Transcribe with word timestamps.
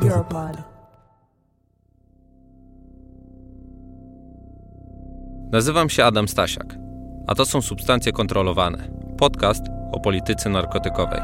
Europod. 0.00 0.56
Nazywam 5.52 5.90
się 5.90 6.04
Adam 6.04 6.28
Stasiak, 6.28 6.74
a 7.26 7.34
to 7.34 7.46
są 7.46 7.62
Substancje 7.62 8.12
Kontrolowane, 8.12 8.88
podcast 9.18 9.62
o 9.92 10.00
polityce 10.00 10.48
narkotykowej. 10.50 11.20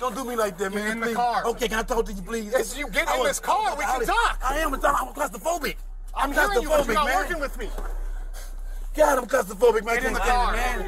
Don't 0.00 0.14
do 0.14 0.24
me 0.24 0.36
like 0.36 0.52
that, 0.52 0.74
man. 0.74 0.84
Get 0.84 0.94
in 0.94 1.00
the 1.00 1.14
car. 1.14 1.44
Okay, 1.46 1.68
can 1.68 1.80
I 1.80 1.84
talk 1.84 2.06
to 2.06 2.12
you, 2.12 2.22
please? 2.22 2.58
Yes, 2.58 2.78
you 2.78 2.88
get 2.90 3.08
I 3.08 3.14
in 3.14 3.20
was- 3.20 3.28
this 3.28 3.40
car. 3.40 3.76
We 3.78 3.84
can 3.84 4.06
talk. 4.06 4.38
I 4.50 4.58
am. 4.64 4.74
I'm 4.74 4.80
claustrophobic. 5.14 5.76
I'm 6.14 6.32
hearing 6.32 6.62
you, 6.62 6.68
but 6.68 6.86
you're 6.86 7.04
man. 7.04 7.14
working 7.16 7.40
with 7.40 7.58
me. 7.58 7.68
God, 8.96 9.18
I'm 9.18 9.26
claustrophobic, 9.26 9.84
man. 9.84 9.96
Get 9.96 10.04
in 10.04 10.12
the 10.14 10.20
car. 10.20 10.52
man. 10.52 10.78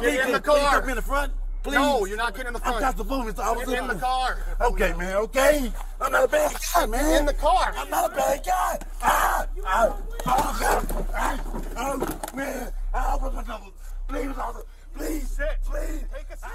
Get 0.00 0.26
in 0.26 0.32
the 0.32 0.40
Can 0.40 0.54
you 0.54 0.60
car. 0.60 0.74
put 0.80 0.84
me 0.86 0.92
in 0.92 0.96
the 0.96 1.02
front? 1.02 1.32
Please. 1.62 1.74
No, 1.74 2.04
you're 2.04 2.16
not 2.16 2.34
getting 2.34 2.48
in 2.48 2.52
the 2.54 2.60
I'm 2.64 2.78
front. 2.80 2.96
claustrophobic, 2.96 3.36
so 3.36 3.42
I 3.42 3.50
was 3.52 3.68
Get 3.68 3.82
in 3.82 3.88
the 3.88 3.94
car. 3.96 4.38
Okay, 4.60 4.92
man. 4.94 5.16
Okay. 5.16 5.72
I'm 6.00 6.12
not 6.12 6.24
a 6.24 6.28
bad 6.28 6.56
guy, 6.74 6.86
man. 6.86 7.20
In 7.20 7.26
the 7.26 7.34
car. 7.34 7.74
I'm 7.76 7.90
not 7.90 8.12
a 8.12 8.14
bad 8.14 8.44
guy. 8.44 8.78
Ah, 9.02 9.46
ah, 9.66 9.96
oh. 10.26 11.06
Ah, 11.14 11.40
oh, 11.76 12.36
man. 12.36 12.72
Ah, 12.94 13.14
open 13.16 13.34
my 13.34 13.42
nose. 13.42 13.72
Please, 14.06 14.38
officer. 14.38 14.66
Please. 14.96 15.28
Sit. 15.28 15.58
Please. 15.64 16.04
Take 16.14 16.30
a 16.30 16.36
seat. 16.36 16.48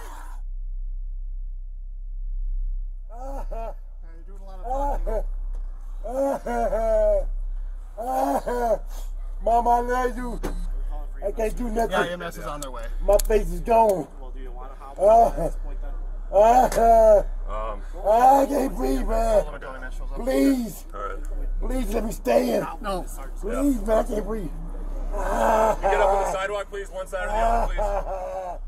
Ah, 3.12 3.45
ah. 3.52 3.73
You're 4.28 4.38
doing 4.38 4.42
a 4.42 4.67
lot 4.67 5.02
of 5.08 5.26
Mom, 9.44 9.67
I 9.67 9.80
love 9.80 10.17
you. 10.17 10.40
I 11.26 11.31
can't 11.31 11.58
do 11.58 11.70
nothing. 11.70 11.92
Yeah, 11.92 12.14
EMS 12.14 12.38
is 12.38 12.45
on 12.45 12.62
their 12.62 12.72
way. 12.72 12.86
My 13.06 13.17
face 13.28 13.50
is 13.52 13.59
gone. 13.59 14.08
Point 14.95 15.81
then? 15.81 15.91
Ah, 18.05 18.40
I 18.41 18.45
can't 18.48 18.76
breathe, 18.76 19.08
man. 19.08 19.45
Please. 20.16 20.86
Please 21.59 21.94
let 21.94 22.03
me 22.05 22.11
stay 22.11 22.55
in. 22.55 22.67
No. 22.81 23.05
Please, 23.42 23.81
man, 23.86 24.00
I 24.00 24.03
can't 24.03 24.25
breathe. 24.25 24.50
Ah, 25.16 25.78
Get 25.81 25.94
up 26.02 26.09
on 26.09 26.23
the 26.23 26.31
sidewalk, 26.31 26.70
please. 26.70 26.89
One 26.89 27.08
side 27.08 27.25
or 27.25 27.28
the 27.28 27.33
other, 27.38 27.73
please. 27.73 28.59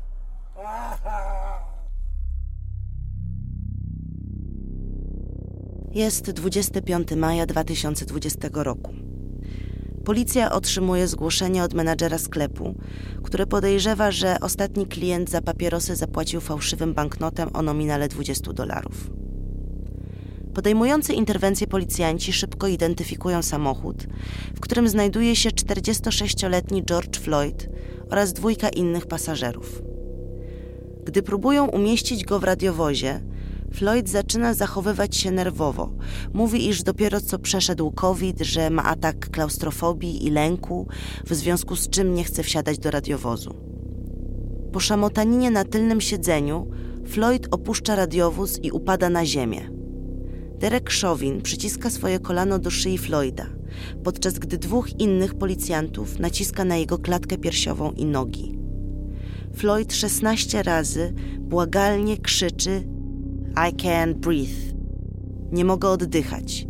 Jest 5.92 6.24
25 6.34 7.16
maja 7.16 7.46
2020 7.46 8.62
roku. 8.62 9.05
Policja 10.06 10.52
otrzymuje 10.52 11.08
zgłoszenie 11.08 11.62
od 11.62 11.74
menadżera 11.74 12.18
sklepu, 12.18 12.74
który 13.22 13.46
podejrzewa, 13.46 14.10
że 14.10 14.36
ostatni 14.40 14.86
klient 14.86 15.30
za 15.30 15.42
papierosy 15.42 15.96
zapłacił 15.96 16.40
fałszywym 16.40 16.94
banknotem 16.94 17.50
o 17.52 17.62
nominale 17.62 18.08
20 18.08 18.52
dolarów. 18.52 19.10
Podejmujący 20.54 21.12
interwencję 21.12 21.66
policjanci 21.66 22.32
szybko 22.32 22.66
identyfikują 22.68 23.42
samochód, 23.42 24.06
w 24.54 24.60
którym 24.60 24.88
znajduje 24.88 25.36
się 25.36 25.50
46-letni 25.50 26.84
George 26.84 27.18
Floyd 27.18 27.68
oraz 28.10 28.32
dwójka 28.32 28.68
innych 28.68 29.06
pasażerów. 29.06 29.82
Gdy 31.04 31.22
próbują 31.22 31.66
umieścić 31.66 32.24
go 32.24 32.38
w 32.38 32.44
radiowozie, 32.44 33.20
Floyd 33.72 34.08
zaczyna 34.08 34.54
zachowywać 34.54 35.16
się 35.16 35.30
nerwowo. 35.30 35.92
Mówi, 36.32 36.68
iż 36.68 36.82
dopiero 36.82 37.20
co 37.20 37.38
przeszedł 37.38 37.90
COVID, 37.90 38.40
że 38.40 38.70
ma 38.70 38.84
atak 38.84 39.30
klaustrofobii 39.30 40.26
i 40.26 40.30
lęku, 40.30 40.86
w 41.24 41.34
związku 41.34 41.76
z 41.76 41.88
czym 41.88 42.14
nie 42.14 42.24
chce 42.24 42.42
wsiadać 42.42 42.78
do 42.78 42.90
radiowozu. 42.90 43.54
Po 44.72 44.80
szamotaninie 44.80 45.50
na 45.50 45.64
tylnym 45.64 46.00
siedzeniu, 46.00 46.70
Floyd 47.06 47.48
opuszcza 47.50 47.96
radiowóz 47.96 48.58
i 48.62 48.70
upada 48.70 49.10
na 49.10 49.26
ziemię. 49.26 49.70
Derek 50.58 50.90
Chauvin 50.90 51.42
przyciska 51.42 51.90
swoje 51.90 52.18
kolano 52.18 52.58
do 52.58 52.70
szyi 52.70 52.98
Floyda, 52.98 53.46
podczas 54.04 54.38
gdy 54.38 54.58
dwóch 54.58 55.00
innych 55.00 55.34
policjantów 55.34 56.18
naciska 56.18 56.64
na 56.64 56.76
jego 56.76 56.98
klatkę 56.98 57.38
piersiową 57.38 57.92
i 57.92 58.04
nogi. 58.04 58.58
Floyd 59.54 59.94
16 59.94 60.62
razy 60.62 61.14
błagalnie 61.40 62.18
krzyczy 62.18 62.95
I 63.56 63.72
can't 63.72 64.14
breathe. 64.14 64.74
Nie 65.52 65.64
mogę 65.64 65.88
oddychać. 65.88 66.66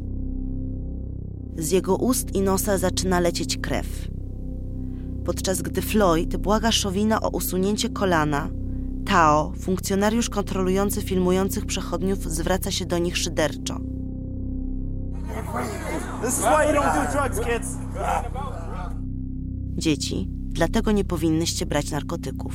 Z 1.57 1.71
jego 1.71 1.97
ust 1.97 2.35
i 2.35 2.43
nosa 2.43 2.79
zaczyna 2.79 3.21
lecieć 3.21 3.59
krew. 3.59 4.09
Podczas 5.25 5.63
gdy 5.63 5.83
Floyd 5.83 6.37
błaga 6.37 6.71
Chauvina 6.83 7.21
o 7.21 7.29
usunięcie 7.29 7.89
kolana, 7.89 8.51
Tao, 9.07 9.53
funkcjonariusz 9.59 10.31
kontrolujący 10.31 11.03
filmujących 11.03 11.67
przechodniów, 11.67 12.19
zwraca 12.25 12.71
się 12.71 12.87
do 12.87 12.99
nich 12.99 13.17
szyderczo. 13.17 13.81
Dzieci, 19.77 20.29
dlatego 20.31 20.93
nie 20.93 21.05
powinnyście 21.05 21.67
brać 21.67 21.91
narkotyków. 21.91 22.55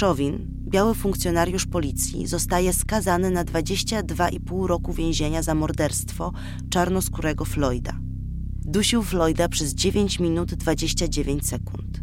Chauvin, 0.00 0.53
biały 0.74 0.94
funkcjonariusz 0.94 1.66
policji, 1.66 2.26
zostaje 2.26 2.72
skazany 2.72 3.30
na 3.30 3.44
22,5 3.44 4.66
roku 4.66 4.92
więzienia 4.92 5.42
za 5.42 5.54
morderstwo 5.54 6.32
czarnoskórego 6.70 7.44
Floyda. 7.44 7.92
Dusił 8.64 9.02
Floyda 9.02 9.48
przez 9.48 9.74
9 9.74 10.20
minut 10.20 10.54
29 10.54 11.46
sekund. 11.46 12.00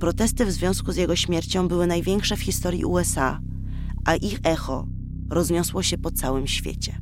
Protesty 0.00 0.46
w 0.46 0.52
związku 0.52 0.92
z 0.92 0.96
jego 0.96 1.16
śmiercią 1.16 1.68
były 1.68 1.86
największe 1.86 2.36
w 2.36 2.40
historii 2.40 2.84
USA, 2.84 3.40
a 4.04 4.16
ich 4.16 4.40
echo 4.44 4.86
rozniosło 5.30 5.82
się 5.82 5.98
po 5.98 6.10
całym 6.10 6.46
świecie. 6.46 6.98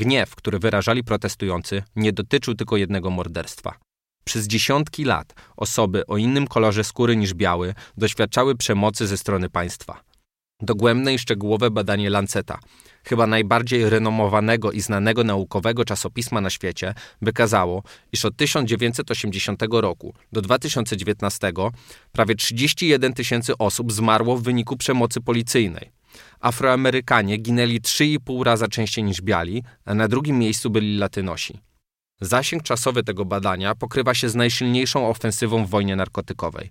Gniew, 0.00 0.34
który 0.34 0.58
wyrażali 0.58 1.04
protestujący, 1.04 1.82
nie 1.96 2.12
dotyczył 2.12 2.54
tylko 2.54 2.76
jednego 2.76 3.10
morderstwa. 3.10 3.78
Przez 4.24 4.46
dziesiątki 4.46 5.04
lat 5.04 5.34
osoby 5.56 6.06
o 6.06 6.16
innym 6.16 6.46
kolorze 6.46 6.84
skóry 6.84 7.16
niż 7.16 7.34
biały 7.34 7.74
doświadczały 7.96 8.56
przemocy 8.56 9.06
ze 9.06 9.18
strony 9.18 9.50
państwa. 9.50 10.00
Dogłębne 10.60 11.14
i 11.14 11.18
szczegółowe 11.18 11.70
badanie 11.70 12.10
Lanceta, 12.10 12.58
chyba 13.04 13.26
najbardziej 13.26 13.90
renomowanego 13.90 14.72
i 14.72 14.80
znanego 14.80 15.24
naukowego 15.24 15.84
czasopisma 15.84 16.40
na 16.40 16.50
świecie, 16.50 16.94
wykazało, 17.22 17.82
iż 18.12 18.24
od 18.24 18.36
1980 18.36 19.62
roku 19.72 20.14
do 20.32 20.42
2019 20.42 21.52
prawie 22.12 22.34
31 22.34 23.12
tysięcy 23.12 23.58
osób 23.58 23.92
zmarło 23.92 24.36
w 24.36 24.42
wyniku 24.42 24.76
przemocy 24.76 25.20
policyjnej. 25.20 25.90
Afroamerykanie 26.40 27.36
ginęli 27.36 27.80
3,5 27.80 28.42
raza 28.42 28.68
częściej 28.68 29.04
niż 29.04 29.22
biali, 29.22 29.62
a 29.84 29.94
na 29.94 30.08
drugim 30.08 30.38
miejscu 30.38 30.70
byli 30.70 30.98
Latynosi. 30.98 31.60
Zasięg 32.20 32.62
czasowy 32.62 33.02
tego 33.02 33.24
badania 33.24 33.74
pokrywa 33.74 34.14
się 34.14 34.28
z 34.28 34.34
najsilniejszą 34.34 35.08
ofensywą 35.08 35.64
w 35.64 35.70
wojnie 35.70 35.96
narkotykowej. 35.96 36.70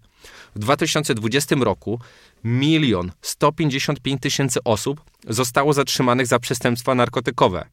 W 0.56 0.60
2020 0.60 1.56
roku 1.56 2.00
milion 2.44 3.12
155 3.22 4.22
tysięcy 4.22 4.60
osób 4.64 5.02
zostało 5.28 5.74
zatrzymanych 5.74 6.28
za 6.28 6.40
przestępstwa 6.40 6.96
narkotykowe. 6.96 7.70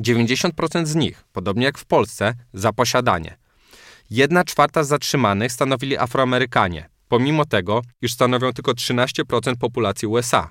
90% 0.00 0.86
z 0.86 0.94
nich, 0.94 1.24
podobnie 1.32 1.64
jak 1.64 1.78
w 1.78 1.84
Polsce, 1.84 2.34
za 2.52 2.72
posiadanie. 2.72 3.36
Jedna 4.10 4.44
czwarta 4.44 4.84
zatrzymanych 4.84 5.52
stanowili 5.52 5.98
Afroamerykanie, 5.98 6.88
pomimo 7.08 7.44
tego, 7.44 7.82
iż 8.02 8.12
stanowią 8.12 8.52
tylko 8.52 8.72
13% 8.72 9.56
populacji 9.56 10.08
USA. 10.08 10.50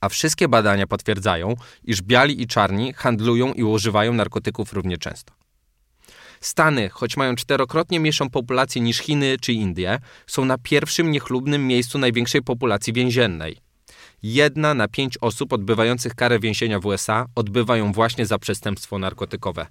A 0.00 0.08
wszystkie 0.08 0.48
badania 0.48 0.86
potwierdzają, 0.86 1.54
iż 1.84 2.02
biali 2.02 2.42
i 2.42 2.46
czarni 2.46 2.92
handlują 2.92 3.52
i 3.52 3.62
używają 3.62 4.12
narkotyków 4.12 4.72
równie 4.72 4.98
często. 4.98 5.39
Stany, 6.42 6.88
choć 6.88 7.16
mają 7.16 7.36
czterokrotnie 7.36 8.00
mniejszą 8.00 8.30
populację 8.30 8.82
niż 8.82 8.98
Chiny 8.98 9.36
czy 9.40 9.52
Indie, 9.52 9.98
są 10.26 10.44
na 10.44 10.58
pierwszym 10.58 11.10
niechlubnym 11.10 11.66
miejscu 11.66 11.98
największej 11.98 12.42
populacji 12.42 12.92
więziennej. 12.92 13.56
Jedna 14.22 14.74
na 14.74 14.88
pięć 14.88 15.18
osób 15.20 15.52
odbywających 15.52 16.14
karę 16.14 16.38
więzienia 16.38 16.80
w 16.80 16.86
USA 16.86 17.26
odbywa 17.34 17.76
ją 17.76 17.92
właśnie 17.92 18.26
za 18.26 18.38
przestępstwo 18.38 18.98
narkotykowe. 18.98 19.66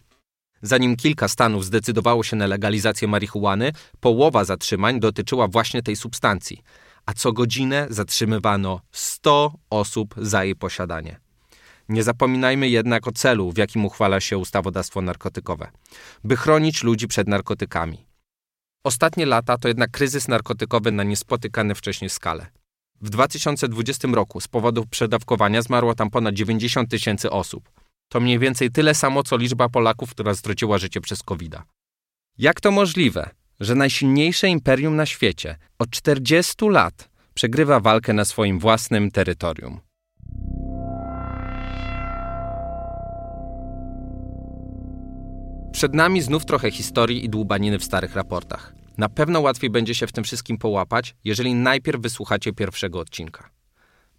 Zanim 0.61 0.95
kilka 0.95 1.27
stanów 1.27 1.65
zdecydowało 1.65 2.23
się 2.23 2.35
na 2.35 2.47
legalizację 2.47 3.07
marihuany, 3.07 3.71
połowa 3.99 4.43
zatrzymań 4.43 4.99
dotyczyła 4.99 5.47
właśnie 5.47 5.83
tej 5.83 5.95
substancji, 5.95 6.63
a 7.05 7.13
co 7.13 7.33
godzinę 7.33 7.87
zatrzymywano 7.89 8.81
100 8.91 9.53
osób 9.69 10.15
za 10.17 10.43
jej 10.43 10.55
posiadanie. 10.55 11.19
Nie 11.89 12.03
zapominajmy 12.03 12.69
jednak 12.69 13.07
o 13.07 13.11
celu, 13.11 13.51
w 13.51 13.57
jakim 13.57 13.85
uchwala 13.85 14.19
się 14.19 14.37
ustawodawstwo 14.37 15.01
narkotykowe 15.01 15.71
by 16.23 16.35
chronić 16.37 16.83
ludzi 16.83 17.07
przed 17.07 17.27
narkotykami. 17.27 18.05
Ostatnie 18.83 19.25
lata 19.25 19.57
to 19.57 19.67
jednak 19.67 19.91
kryzys 19.91 20.27
narkotykowy 20.27 20.91
na 20.91 21.03
niespotykane 21.03 21.75
wcześniej 21.75 22.09
skale. 22.09 22.47
W 23.01 23.09
2020 23.09 24.07
roku 24.07 24.41
z 24.41 24.47
powodu 24.47 24.85
przedawkowania 24.85 25.61
zmarło 25.61 25.95
tam 25.95 26.09
ponad 26.09 26.35
90 26.35 26.89
tysięcy 26.89 27.31
osób. 27.31 27.69
To 28.09 28.19
mniej 28.19 28.39
więcej 28.39 28.71
tyle 28.71 28.95
samo, 28.95 29.23
co 29.23 29.37
liczba 29.37 29.69
Polaków, 29.69 30.11
która 30.11 30.35
straciła 30.35 30.77
życie 30.77 31.01
przez 31.01 31.23
covid 31.23 31.53
-a. 31.53 31.61
Jak 32.37 32.61
to 32.61 32.71
możliwe, 32.71 33.29
że 33.59 33.75
najsilniejsze 33.75 34.49
imperium 34.49 34.95
na 34.95 35.05
świecie 35.05 35.57
od 35.79 35.89
40 35.89 36.69
lat 36.69 37.09
przegrywa 37.33 37.79
walkę 37.79 38.13
na 38.13 38.25
swoim 38.25 38.59
własnym 38.59 39.11
terytorium? 39.11 39.79
Przed 45.71 45.93
nami 45.93 46.21
znów 46.21 46.45
trochę 46.45 46.71
historii 46.71 47.25
i 47.25 47.29
dłubaniny 47.29 47.79
w 47.79 47.83
starych 47.83 48.15
raportach. 48.15 48.73
Na 48.97 49.09
pewno 49.09 49.41
łatwiej 49.41 49.69
będzie 49.69 49.95
się 49.95 50.07
w 50.07 50.11
tym 50.11 50.23
wszystkim 50.23 50.57
połapać, 50.57 51.15
jeżeli 51.23 51.55
najpierw 51.55 52.01
wysłuchacie 52.01 52.53
pierwszego 52.53 52.99
odcinka. 52.99 53.49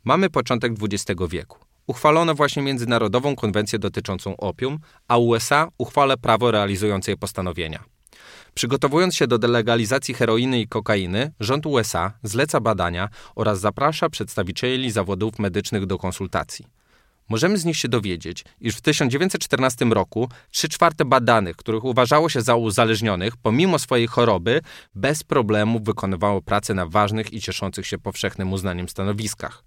Mamy 0.04 0.30
początek 0.30 0.72
XX 0.82 1.20
wieku. 1.28 1.58
Uchwalono 1.86 2.34
właśnie 2.34 2.62
Międzynarodową 2.62 3.36
Konwencję 3.36 3.78
dotyczącą 3.78 4.36
opium, 4.36 4.78
a 5.08 5.18
USA 5.18 5.68
uchwala 5.78 6.16
prawo 6.16 6.50
realizujące 6.50 7.10
jej 7.10 7.18
postanowienia. 7.18 7.84
Przygotowując 8.54 9.16
się 9.16 9.26
do 9.26 9.38
delegalizacji 9.38 10.14
heroiny 10.14 10.60
i 10.60 10.68
kokainy, 10.68 11.32
rząd 11.40 11.66
USA 11.66 12.12
zleca 12.22 12.60
badania 12.60 13.08
oraz 13.34 13.60
zaprasza 13.60 14.08
przedstawicieli 14.08 14.90
zawodów 14.90 15.38
medycznych 15.38 15.86
do 15.86 15.98
konsultacji. 15.98 16.66
Możemy 17.30 17.58
z 17.58 17.64
nich 17.64 17.76
się 17.76 17.88
dowiedzieć, 17.88 18.44
iż 18.60 18.76
w 18.76 18.80
1914 18.80 19.84
roku 19.84 20.28
3 20.50 20.68
czwarte 20.68 21.04
badanych, 21.04 21.56
których 21.56 21.84
uważało 21.84 22.28
się 22.28 22.42
za 22.42 22.56
uzależnionych, 22.56 23.36
pomimo 23.36 23.78
swojej 23.78 24.06
choroby, 24.06 24.60
bez 24.94 25.24
problemu 25.24 25.80
wykonywało 25.80 26.42
pracę 26.42 26.74
na 26.74 26.86
ważnych 26.86 27.32
i 27.32 27.40
cieszących 27.40 27.86
się 27.86 27.98
powszechnym 27.98 28.52
uznaniem 28.52 28.88
stanowiskach. 28.88 29.64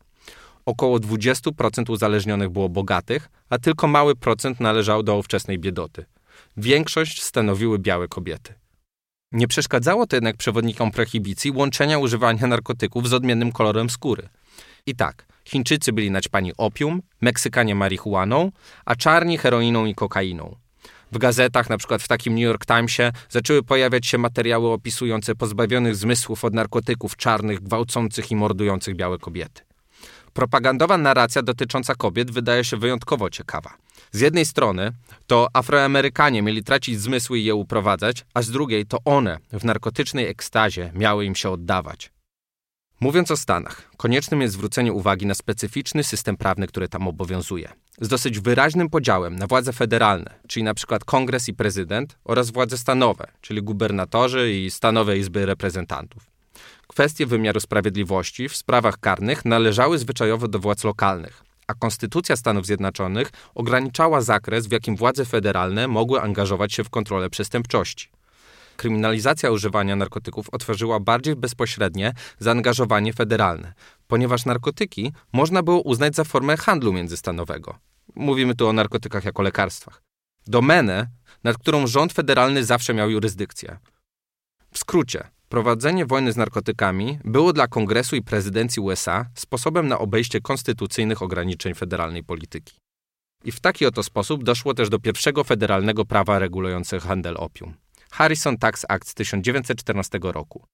Około 0.65 0.97
20% 0.97 1.91
uzależnionych 1.91 2.49
było 2.49 2.69
bogatych, 2.69 3.29
a 3.49 3.57
tylko 3.57 3.87
mały 3.87 4.15
procent 4.15 4.59
należał 4.59 5.03
do 5.03 5.17
ówczesnej 5.17 5.59
biedoty. 5.59 6.05
Większość 6.57 7.23
stanowiły 7.23 7.79
białe 7.79 8.07
kobiety. 8.07 8.53
Nie 9.31 9.47
przeszkadzało 9.47 10.07
to 10.07 10.15
jednak 10.15 10.37
przewodnikom 10.37 10.91
prohibicji 10.91 11.51
łączenia 11.51 11.97
używania 11.97 12.47
narkotyków 12.47 13.09
z 13.09 13.13
odmiennym 13.13 13.51
kolorem 13.51 13.89
skóry. 13.89 14.29
I 14.85 14.95
tak, 14.95 15.25
Chińczycy 15.45 15.93
byli 15.93 16.11
naćpani 16.11 16.51
opium, 16.57 17.01
Meksykanie 17.21 17.75
marihuaną, 17.75 18.51
a 18.85 18.95
czarni 18.95 19.37
heroiną 19.37 19.85
i 19.85 19.95
kokainą. 19.95 20.55
W 21.11 21.17
gazetach, 21.17 21.69
na 21.69 21.77
przykład 21.77 22.01
w 22.03 22.07
takim 22.07 22.33
New 22.33 22.43
York 22.43 22.65
Timesie, 22.65 23.11
zaczęły 23.29 23.63
pojawiać 23.63 24.07
się 24.07 24.17
materiały 24.17 24.71
opisujące 24.71 25.35
pozbawionych 25.35 25.95
zmysłów 25.95 26.45
od 26.45 26.53
narkotyków 26.53 27.17
czarnych, 27.17 27.59
gwałcących 27.59 28.31
i 28.31 28.35
mordujących 28.35 28.95
białe 28.95 29.17
kobiety. 29.17 29.61
Propagandowa 30.33 30.97
narracja 30.97 31.41
dotycząca 31.41 31.95
kobiet 31.95 32.31
wydaje 32.31 32.63
się 32.63 32.77
wyjątkowo 32.77 33.29
ciekawa. 33.29 33.73
Z 34.11 34.19
jednej 34.19 34.45
strony 34.45 34.91
to 35.27 35.47
Afroamerykanie 35.53 36.41
mieli 36.41 36.63
tracić 36.63 37.01
zmysły 37.01 37.39
i 37.39 37.43
je 37.43 37.55
uprowadzać, 37.55 38.25
a 38.33 38.41
z 38.41 38.51
drugiej 38.51 38.85
to 38.85 38.97
one 39.05 39.37
w 39.51 39.65
narkotycznej 39.65 40.27
ekstazie 40.27 40.91
miały 40.95 41.25
im 41.25 41.35
się 41.35 41.49
oddawać. 41.49 42.12
Mówiąc 43.03 43.31
o 43.31 43.37
Stanach, 43.37 43.89
koniecznym 43.97 44.41
jest 44.41 44.53
zwrócenie 44.53 44.93
uwagi 44.93 45.25
na 45.25 45.33
specyficzny 45.33 46.03
system 46.03 46.37
prawny, 46.37 46.67
który 46.67 46.87
tam 46.87 47.07
obowiązuje. 47.07 47.69
Z 48.01 48.07
dosyć 48.07 48.39
wyraźnym 48.39 48.89
podziałem 48.89 49.35
na 49.35 49.47
władze 49.47 49.73
federalne, 49.73 50.33
czyli 50.47 50.63
przykład 50.73 51.05
kongres 51.05 51.49
i 51.49 51.53
prezydent, 51.53 52.17
oraz 52.23 52.51
władze 52.51 52.77
stanowe, 52.77 53.27
czyli 53.41 53.63
gubernatorzy 53.63 54.53
i 54.53 54.71
stanowe 54.71 55.17
izby 55.17 55.45
reprezentantów. 55.45 56.23
Kwestie 56.87 57.25
wymiaru 57.25 57.59
sprawiedliwości 57.59 58.49
w 58.49 58.57
sprawach 58.57 58.97
karnych 58.97 59.45
należały 59.45 59.97
zwyczajowo 59.97 60.47
do 60.47 60.59
władz 60.59 60.83
lokalnych, 60.83 61.43
a 61.67 61.73
Konstytucja 61.73 62.35
Stanów 62.35 62.65
Zjednoczonych 62.65 63.31
ograniczała 63.55 64.21
zakres, 64.21 64.67
w 64.67 64.71
jakim 64.71 64.95
władze 64.95 65.25
federalne 65.25 65.87
mogły 65.87 66.21
angażować 66.21 66.73
się 66.73 66.83
w 66.83 66.89
kontrolę 66.89 67.29
przestępczości. 67.29 68.09
Kryminalizacja 68.77 69.51
używania 69.51 69.95
narkotyków 69.95 70.49
otworzyła 70.49 70.99
bardziej 70.99 71.35
bezpośrednie 71.35 72.13
zaangażowanie 72.39 73.13
federalne, 73.13 73.73
ponieważ 74.07 74.45
narkotyki 74.45 75.13
można 75.33 75.63
było 75.63 75.81
uznać 75.81 76.15
za 76.15 76.23
formę 76.23 76.57
handlu 76.57 76.93
międzystanowego. 76.93 77.75
Mówimy 78.15 78.55
tu 78.55 78.67
o 78.67 78.73
narkotykach 78.73 79.25
jako 79.25 79.41
lekarstwach. 79.41 80.01
Domenę, 80.47 81.07
nad 81.43 81.57
którą 81.57 81.87
rząd 81.87 82.13
federalny 82.13 82.65
zawsze 82.65 82.93
miał 82.93 83.09
jurysdykcję. 83.09 83.77
W 84.71 84.79
skrócie, 84.79 85.23
prowadzenie 85.49 86.05
wojny 86.05 86.31
z 86.31 86.37
narkotykami 86.37 87.19
było 87.25 87.53
dla 87.53 87.67
Kongresu 87.67 88.15
i 88.15 88.21
prezydencji 88.21 88.81
USA 88.81 89.25
sposobem 89.35 89.87
na 89.87 89.99
obejście 89.99 90.41
konstytucyjnych 90.41 91.21
ograniczeń 91.21 91.73
federalnej 91.73 92.23
polityki. 92.23 92.77
I 93.43 93.51
w 93.51 93.59
taki 93.59 93.85
oto 93.85 94.03
sposób 94.03 94.43
doszło 94.43 94.73
też 94.73 94.89
do 94.89 94.99
pierwszego 94.99 95.43
federalnego 95.43 96.05
prawa 96.05 96.39
regulującego 96.39 97.07
handel 97.07 97.35
opium. 97.37 97.73
Harrison 98.13 98.57
Tax 98.57 98.85
Act 98.89 99.09
z 99.09 99.13
1914 99.13 100.19
roku. 100.23 100.65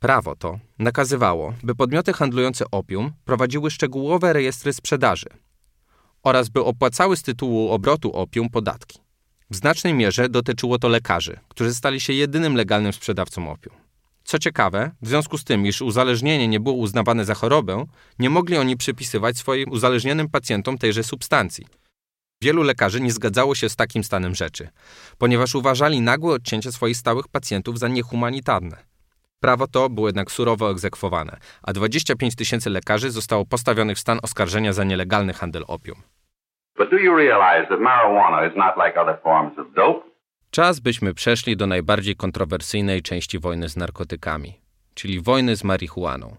Prawo 0.00 0.36
to 0.36 0.58
nakazywało, 0.78 1.54
by 1.62 1.74
podmioty 1.74 2.12
handlujące 2.12 2.64
opium 2.70 3.12
prowadziły 3.24 3.70
szczegółowe 3.70 4.32
rejestry 4.32 4.72
sprzedaży 4.72 5.26
oraz 6.22 6.48
by 6.48 6.64
opłacały 6.64 7.16
z 7.16 7.22
tytułu 7.22 7.70
obrotu 7.70 8.12
opium 8.12 8.50
podatki. 8.50 8.98
W 9.50 9.56
znacznej 9.56 9.94
mierze 9.94 10.28
dotyczyło 10.28 10.78
to 10.78 10.88
lekarzy, 10.88 11.40
którzy 11.48 11.74
stali 11.74 12.00
się 12.00 12.12
jedynym 12.12 12.54
legalnym 12.54 12.92
sprzedawcą 12.92 13.50
opium. 13.50 13.74
Co 14.24 14.38
ciekawe, 14.38 14.90
w 15.02 15.08
związku 15.08 15.38
z 15.38 15.44
tym, 15.44 15.66
iż 15.66 15.82
uzależnienie 15.82 16.48
nie 16.48 16.60
było 16.60 16.74
uznawane 16.74 17.24
za 17.24 17.34
chorobę, 17.34 17.84
nie 18.18 18.30
mogli 18.30 18.56
oni 18.56 18.76
przypisywać 18.76 19.38
swoim 19.38 19.70
uzależnionym 19.70 20.28
pacjentom 20.28 20.78
tejże 20.78 21.04
substancji– 21.04 21.66
Wielu 22.42 22.62
lekarzy 22.62 23.00
nie 23.00 23.12
zgadzało 23.12 23.54
się 23.54 23.68
z 23.68 23.76
takim 23.76 24.04
stanem 24.04 24.34
rzeczy, 24.34 24.68
ponieważ 25.18 25.54
uważali 25.54 26.00
nagłe 26.00 26.34
odcięcie 26.34 26.72
swoich 26.72 26.96
stałych 26.96 27.28
pacjentów 27.28 27.78
za 27.78 27.88
niehumanitarne. 27.88 28.76
Prawo 29.40 29.66
to 29.66 29.90
było 29.90 30.08
jednak 30.08 30.30
surowo 30.30 30.70
egzekwowane, 30.70 31.36
a 31.62 31.72
25 31.72 32.36
tysięcy 32.36 32.70
lekarzy 32.70 33.10
zostało 33.10 33.44
postawionych 33.46 33.96
w 33.96 34.00
stan 34.00 34.18
oskarżenia 34.22 34.72
za 34.72 34.84
nielegalny 34.84 35.32
handel 35.32 35.64
opium. 35.66 36.02
Czas 40.50 40.80
byśmy 40.80 41.14
przeszli 41.14 41.56
do 41.56 41.66
najbardziej 41.66 42.16
kontrowersyjnej 42.16 43.02
części 43.02 43.38
wojny 43.38 43.68
z 43.68 43.76
narkotykami, 43.76 44.60
czyli 44.94 45.20
wojny 45.20 45.56
z 45.56 45.64
marihuaną. 45.64 46.36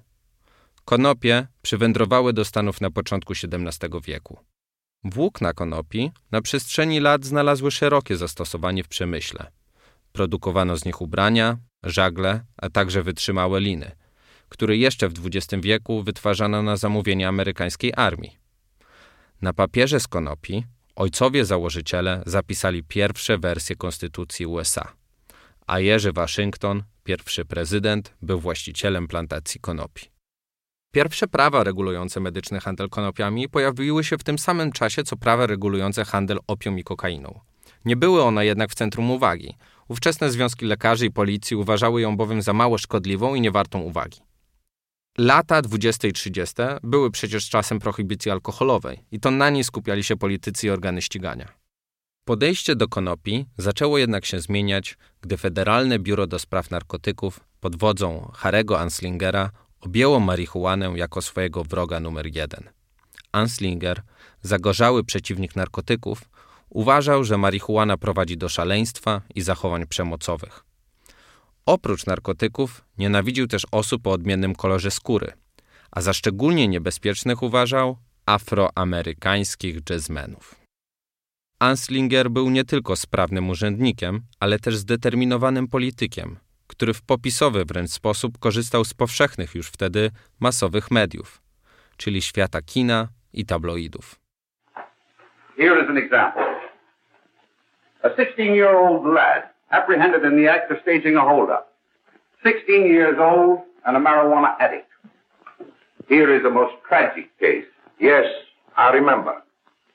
Konopie 0.86 1.48
przywędrowały 1.62 2.34
do 2.34 2.46
Stanów 2.46 2.81
na 2.81 2.92
początku 2.92 3.34
XVII 3.34 4.01
wieku. 4.04 4.40
Włókna 5.04 5.54
konopi 5.54 6.12
na 6.31 6.42
przestrzeni 6.42 7.00
lat 7.00 7.25
znalazły 7.25 7.72
szerokie 7.72 8.18
zastosowanie 8.18 8.84
w 8.84 8.88
przemyśle. 8.88 9.51
Produkowano 10.12 10.77
z 10.77 10.86
nich 10.86 11.01
ubrania, 11.01 11.58
żagle, 11.84 12.46
a 12.58 12.70
także 12.70 13.03
wytrzymałe 13.03 13.60
liny, 13.60 13.91
które 14.50 14.77
jeszcze 14.77 15.10
w 15.10 15.13
XX 15.25 15.63
wieku 15.63 16.03
wytwarzano 16.03 16.63
na 16.63 16.77
zamówienie 16.77 17.27
amerykańskiej 17.27 17.94
armii. 17.96 18.38
Na 19.41 19.53
papierze 19.53 20.00
z 20.00 20.08
konopi 20.08 20.63
ojcowie 20.96 21.46
założyciele 21.46 22.24
zapisali 22.25 22.84
pierwsze 22.84 23.38
wersje 23.38 23.75
Konstytucji 23.75 24.46
USA, 24.46 24.94
a 25.68 25.79
Jerzy 25.79 26.12
Waszyngton, 26.12 26.84
pierwszy 27.03 27.46
prezydent, 27.46 28.13
był 28.22 28.39
właścicielem 28.39 29.08
plantacji 29.08 29.60
konopi. 29.60 30.19
Pierwsze 30.91 31.27
prawa 31.27 31.63
regulujące 31.63 32.19
medyczny 32.19 32.60
handel 32.60 32.89
konopiami 32.89 33.50
pojawiły 33.50 34.03
się 34.03 34.17
w 34.17 34.24
tym 34.24 34.39
samym 34.39 34.72
czasie 34.72 35.03
co 35.03 35.17
prawa 35.17 35.48
regulujące 35.48 36.05
handel 36.05 36.39
opium 36.48 36.79
i 36.79 36.84
kokainą. 36.84 37.39
Nie 37.86 37.96
były 37.96 38.24
one 38.24 38.46
jednak 38.46 38.72
w 38.72 38.75
centrum 38.75 39.12
uwagi. 39.12 39.55
Ówczesne 39.88 40.31
związki 40.31 40.65
lekarzy 40.65 41.05
i 41.05 41.12
policji 41.12 41.55
uważały 41.55 42.01
ją 42.01 42.17
bowiem 42.17 42.41
za 42.41 42.53
mało 42.53 42.77
szkodliwą 42.77 43.36
i 43.36 43.41
niewartą 43.41 43.79
uwagi. 43.79 44.19
Lata 45.17 45.62
20 45.62 46.08
i 46.08 46.13
30 46.13 46.55
były 46.84 47.12
przecież 47.12 47.50
czasem 47.50 47.79
prohibicji 47.79 48.31
alkoholowej 48.31 49.00
i 49.12 49.19
to 49.19 49.31
na 49.31 49.50
niej 49.50 49.63
skupiali 49.63 50.03
się 50.03 50.17
politycy 50.17 50.67
i 50.67 50.69
organy 50.69 51.01
ścigania. 51.01 51.53
Podejście 52.25 52.75
do 52.75 52.88
konopi 52.88 53.46
zaczęło 53.58 53.98
jednak 53.98 54.25
się 54.25 54.39
zmieniać, 54.39 54.98
gdy 55.22 55.38
Federalne 55.38 56.00
Biuro 56.00 56.27
do 56.27 56.39
Spraw 56.39 56.72
Narkotyków 56.72 57.39
pod 57.60 57.75
wodzą 57.75 58.31
Harego 58.36 58.79
Anslingera 58.79 59.51
objęło 59.81 60.19
marihuanę 60.19 60.93
jako 60.95 61.21
swojego 61.21 61.63
wroga 61.63 62.00
numer 62.00 62.36
jeden. 62.36 62.69
Anslinger, 63.31 64.01
zagorzały 64.41 65.03
przeciwnik 65.03 65.55
narkotyków, 65.55 66.29
uważał, 66.69 67.24
że 67.24 67.38
marihuana 67.38 67.98
prowadzi 67.98 68.38
do 68.38 68.50
szaleństwa 68.50 69.21
i 69.36 69.41
zachowań 69.41 69.88
przemocowych. 69.88 70.65
Oprócz 71.65 72.05
narkotyków 72.05 72.86
nienawidził 72.98 73.48
też 73.48 73.67
osób 73.71 74.07
o 74.07 74.12
odmiennym 74.12 74.55
kolorze 74.55 74.91
skóry, 74.91 75.33
a 75.91 76.01
za 76.01 76.13
szczególnie 76.13 76.67
niebezpiecznych 76.67 77.43
uważał 77.43 77.98
afroamerykańskich 78.25 79.77
jazzmenów. 79.89 80.55
Anslinger 81.59 82.31
był 82.31 82.50
nie 82.50 82.65
tylko 82.65 82.95
sprawnym 82.95 83.50
urzędnikiem, 83.50 84.21
ale 84.39 84.59
też 84.59 84.77
zdeterminowanym 84.77 85.67
politykiem– 85.67 86.38
który 86.70 86.94
w 86.94 87.02
popisowy 87.02 87.66
wręcz 87.66 87.90
sposób 87.90 88.38
korzystał 88.40 88.86
z 88.86 88.94
powszechnych 88.94 89.56
już 89.56 89.68
wtedy 89.68 90.12
masowych 90.40 90.92
mediów, 90.92 91.42
czyli 91.98 92.22
świata 92.22 92.62
kina 92.62 93.08
i 93.34 93.46
tabloidów. 93.46 94.16
Here 95.58 95.84
is 95.84 95.90
an 95.90 95.98
example. 95.98 96.44
A 98.04 98.10
16-year-old 98.10 99.06
lad 99.06 99.44
apprehended 99.70 100.24
in 100.24 100.44
the 100.44 100.52
act 100.52 100.72
of 100.72 100.78
staging 100.82 101.18
a 101.18 101.22
holdup. 101.22 101.66
16 102.44 102.88
years 102.88 103.20
old 103.20 103.60
and 103.84 103.98
a 103.98 104.00
marijuana 104.00 104.56
addict. 104.60 104.90
Here 106.10 106.38
is 106.40 106.46
a 106.46 106.50
most 106.50 106.74
tragic 106.88 107.38
case. 107.40 107.68
Yes, 108.00 108.26
I 108.78 108.94
remember. 108.94 109.34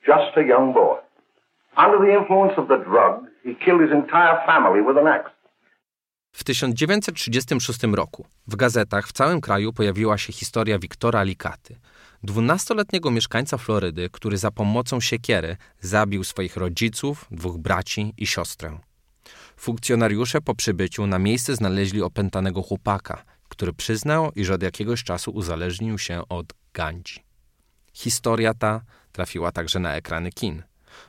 Just 0.05 0.37
a 0.37 0.43
young 0.43 0.73
boy. 0.73 0.97
Under 1.77 1.97
the 1.97 2.13
influence 2.13 2.53
of 2.57 2.67
the 2.67 2.77
drug, 2.77 3.25
he 3.43 3.53
killed 3.65 3.81
his 3.81 3.91
entire 3.91 4.37
family 4.45 4.81
with 4.81 4.97
an 4.97 5.07
axe. 5.07 5.31
W 6.35 6.43
1936 6.43 7.79
roku 7.83 8.25
w 8.47 8.55
gazetach 8.55 9.07
w 9.07 9.11
całym 9.11 9.41
kraju 9.41 9.73
pojawiła 9.73 10.17
się 10.17 10.33
historia 10.33 10.79
Wiktora 10.79 11.23
Likaty, 11.23 11.79
dwunastoletniego 12.23 13.11
mieszkańca 13.11 13.57
Florydy, 13.57 14.09
który 14.11 14.37
za 14.37 14.51
pomocą 14.51 14.99
siekiery 14.99 15.57
zabił 15.81 16.23
swoich 16.23 16.57
rodziców, 16.57 17.25
dwóch 17.31 17.57
braci 17.57 18.13
i 18.17 18.27
siostrę. 18.27 18.79
Funkcjonariusze 19.57 20.41
po 20.41 20.55
przybyciu 20.55 21.07
na 21.07 21.19
miejsce 21.19 21.55
znaleźli 21.55 22.01
opętanego 22.01 22.61
chłopaka, 22.61 23.23
który 23.49 23.73
przyznał, 23.73 24.31
iż 24.35 24.49
od 24.49 24.63
jakiegoś 24.63 25.03
czasu 25.03 25.31
uzależnił 25.31 25.97
się 25.97 26.21
od 26.29 26.53
gandzi. 26.73 27.23
Historia 27.93 28.53
ta 28.53 28.81
trafiła 29.11 29.51
także 29.51 29.79
na 29.79 29.95
ekrany 29.95 30.31
kin. 30.31 30.63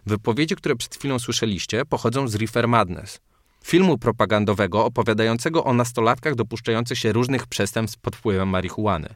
Wypowiedzi, 0.06 0.56
które 0.56 0.76
przed 0.76 0.94
chwilą 0.94 1.18
słyszeliście, 1.18 1.84
pochodzą 1.84 2.28
z 2.28 2.34
Reefer 2.34 2.68
Madness, 2.68 3.20
filmu 3.66 3.98
propagandowego 3.98 4.84
opowiadającego 4.84 5.64
o 5.64 5.72
nastolatkach 5.72 6.34
dopuszczających 6.34 6.98
się 6.98 7.12
różnych 7.12 7.46
przestępstw 7.46 8.00
pod 8.00 8.16
wpływem 8.16 8.48
marihuany. 8.48 9.08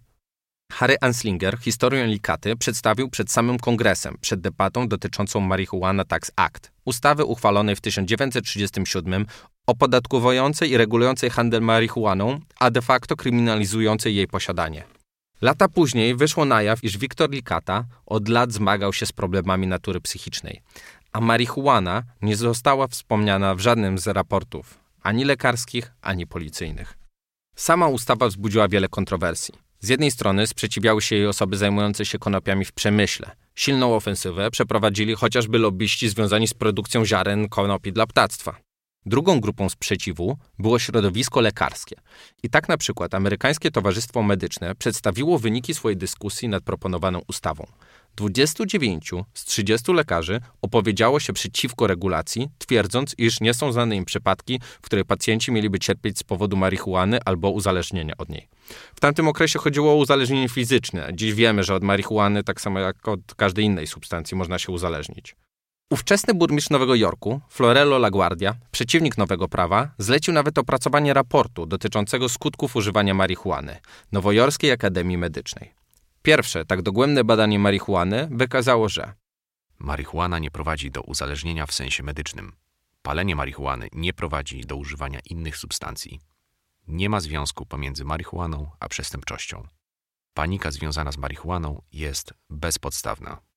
Harry 0.73 0.97
Anslinger 1.01 1.59
historię 1.59 2.07
Likaty 2.07 2.57
przedstawił 2.57 3.11
przed 3.11 3.31
samym 3.31 3.59
kongresem, 3.59 4.17
przed 4.21 4.41
debatą 4.41 4.89
dotyczącą 4.89 5.41
Marihuana 5.41 6.05
Tax 6.05 6.31
Act, 6.37 6.73
ustawy 6.85 7.25
uchwalonej 7.25 7.77
w 7.77 7.81
1937 7.81 9.27
opodatkowującej 9.67 10.71
i 10.71 10.77
regulującej 10.77 11.31
handel 11.31 11.63
marihuaną, 11.63 12.41
a 12.61 12.71
de 12.71 12.83
facto 12.83 13.17
kryminalizującej 13.17 14.15
jej 14.15 14.29
posiadanie. 14.29 14.85
Lata 15.43 15.69
później 15.69 16.17
wyszło 16.17 16.45
na 16.45 16.63
jaw, 16.63 16.85
iż 16.85 16.99
Wiktor 16.99 17.31
Likata 17.31 17.85
od 18.07 18.29
lat 18.29 18.53
zmagał 18.53 18.93
się 18.93 19.07
z 19.07 19.13
problemami 19.13 19.67
natury 19.67 20.01
psychicznej, 20.01 20.63
a 21.13 21.21
marihuana 21.21 22.03
nie 22.23 22.37
została 22.37 22.89
wspomniana 22.89 23.55
w 23.55 23.61
żadnym 23.61 23.99
z 23.99 24.07
raportów, 24.07 24.79
ani 25.03 25.25
lekarskich, 25.25 25.93
ani 26.03 26.27
policyjnych. 26.27 26.99
Sama 27.57 27.89
ustawa 27.89 28.29
wzbudziła 28.29 28.69
wiele 28.69 28.89
kontrowersji. 28.89 29.55
Z 29.81 29.89
jednej 29.89 30.11
strony 30.11 30.47
sprzeciwiały 30.47 31.03
się 31.03 31.17
jej 31.17 31.27
osoby 31.27 31.57
zajmujące 31.57 32.07
się 32.07 32.19
konopiami 32.19 32.65
w 32.65 32.73
przemyśle. 32.73 33.31
Silną 33.55 33.95
ofensywę 33.95 34.51
przeprowadzili 34.51 35.15
chociażby 35.15 35.59
lobbyści 35.59 36.09
związani 36.09 36.49
z 36.49 36.55
produkcją 36.55 37.05
ziaren 37.05 37.49
konopi 37.49 37.93
dla 37.93 38.07
ptactwa. 38.07 38.57
Drugą 39.07 39.41
grupą 39.41 39.69
sprzeciwu 39.69 40.39
było 40.59 40.79
środowisko 40.79 41.41
lekarskie. 41.41 41.97
I 42.43 42.51
tak 42.51 42.69
na 42.69 42.77
przykład 42.77 43.15
amerykańskie 43.15 43.71
Towarzystwo 43.71 44.23
Medyczne 44.23 44.75
przedstawiło 44.75 45.39
wyniki 45.39 45.75
swojej 45.75 45.97
dyskusji 45.97 46.49
nad 46.49 46.65
proponowaną 46.65 47.21
ustawą. 47.29 47.67
29 48.17 49.11
z 49.35 49.45
30 49.45 49.93
lekarzy 49.93 50.41
opowiedziało 50.63 51.21
się 51.21 51.33
przeciwko 51.33 51.87
regulacji, 51.87 52.49
twierdząc, 52.59 53.15
iż 53.19 53.41
nie 53.41 53.55
są 53.55 53.73
znane 53.73 53.97
im 53.97 54.05
przypadki, 54.05 54.61
w 54.83 54.85
których 54.85 55.05
pacjenci 55.05 55.53
mieliby 55.53 55.79
cierpieć 55.79 56.19
z 56.19 56.23
powodu 56.23 56.57
marihuany 56.57 57.19
albo 57.25 57.51
uzależnienia 57.51 58.15
od 58.19 58.29
niej. 58.29 58.49
W 58.95 59.01
tamtym 59.01 59.29
okresie 59.29 59.59
chodziło 59.59 59.93
o 59.93 59.97
uzależnienie 59.97 60.49
fizyczne. 60.49 61.11
Dziś 61.15 61.35
wiemy, 61.35 61.65
że 61.65 61.75
od 61.75 61.83
marihuany, 61.83 62.45
tak 62.45 62.61
samo 62.61 62.81
jak 62.81 63.09
od 63.09 63.35
każdej 63.35 63.65
innej 63.65 63.87
substancji, 63.87 64.37
można 64.37 64.59
się 64.59 64.73
uzależnić. 64.73 65.37
Ówczesny 65.91 66.35
burmistrz 66.35 66.71
Nowego 66.71 66.95
Jorku, 66.95 67.41
Florello 67.49 67.99
LaGuardia, 67.99 68.55
przeciwnik 68.71 69.19
nowego 69.19 69.49
prawa, 69.49 69.91
zlecił 69.99 70.35
nawet 70.35 70.59
opracowanie 70.59 71.15
raportu 71.15 71.67
dotyczącego 71.67 72.29
skutków 72.29 72.77
używania 72.77 73.15
marihuany 73.15 73.81
Nowojorskiej 74.13 74.73
Akademii 74.73 75.19
Medycznej. 75.19 75.75
Pierwsze, 76.23 76.65
tak 76.65 76.83
dogłębne 76.83 77.25
badanie 77.25 77.59
marihuany 77.59 78.29
wykazało, 78.31 78.89
że 78.89 79.15
Marihuana 79.79 80.39
nie 80.39 80.51
prowadzi 80.51 80.91
do 80.91 81.03
uzależnienia 81.03 81.67
w 81.67 81.73
sensie 81.73 82.03
medycznym. 82.03 82.53
Palenie 83.03 83.37
marihuany 83.37 83.89
nie 83.93 84.13
prowadzi 84.13 84.61
do 84.61 84.77
używania 84.77 85.21
innych 85.31 85.57
substancji. 85.57 86.21
Nie 86.89 87.09
ma 87.09 87.21
związku 87.21 87.67
pomiędzy 87.67 88.05
marihuaną 88.05 88.71
a 88.81 88.89
przestępczością. 88.89 89.67
Panika 90.35 90.71
związana 90.71 91.13
z 91.13 91.17
marihuaną 91.17 91.83
jest 91.93 92.35
bezpodstawna. 92.51 93.50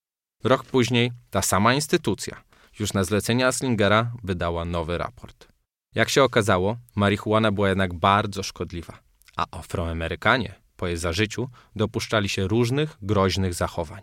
Rok 0.44 0.64
później 0.64 1.12
ta 1.30 1.42
sama 1.42 1.74
instytucja, 1.74 2.44
już 2.80 2.94
na 2.94 3.04
zlecenie 3.04 3.48
Aslingera, 3.48 4.12
wydała 4.24 4.66
nowy 4.66 4.98
raport. 4.98 5.48
Jak 5.96 6.10
się 6.10 6.24
okazało, 6.24 6.78
marihuana 6.96 7.52
była 7.52 7.70
jednak 7.70 7.94
bardzo 7.94 8.44
szkodliwa, 8.44 9.00
a 9.36 9.46
Afroamerykanie 9.52 10.56
po 10.76 10.88
jej 10.88 10.98
zażyciu 10.98 11.50
dopuszczali 11.76 12.30
się 12.30 12.48
różnych 12.48 12.98
groźnych 13.02 13.54
zachowań. 13.54 14.02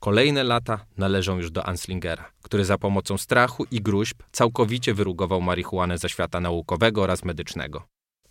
Kolejne 0.00 0.44
lata 0.44 0.84
należą 0.96 1.36
już 1.36 1.50
do 1.50 1.66
Anslingera, 1.66 2.30
który 2.42 2.64
za 2.64 2.78
pomocą 2.78 3.18
strachu 3.18 3.66
i 3.70 3.80
gruźb 3.80 4.22
całkowicie 4.32 4.94
wyrugował 4.94 5.40
marihuanę 5.40 5.98
ze 5.98 6.08
świata 6.08 6.40
naukowego 6.40 7.02
oraz 7.02 7.24
medycznego. 7.24 7.82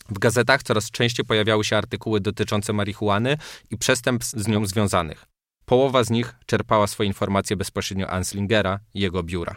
W 0.10 0.20
gazetach 0.20 0.64
coraz 0.64 0.92
częściej 0.92 1.26
pojawiały 1.26 1.66
się 1.66 1.78
artykuły 1.78 2.20
dotyczące 2.20 2.74
marihuany 2.74 3.38
i 3.70 3.78
przestępstw 3.78 4.40
z 4.40 4.48
nią 4.48 4.66
związanych. 4.66 5.26
Połowa 5.70 6.04
z 6.04 6.10
nich 6.10 6.36
czerpała 6.46 6.88
swoje 6.88 7.08
informacje 7.08 7.56
bezpośrednio 7.56 8.08
Anslingera 8.08 8.80
i 8.94 9.00
jego 9.00 9.24
biura. 9.24 9.56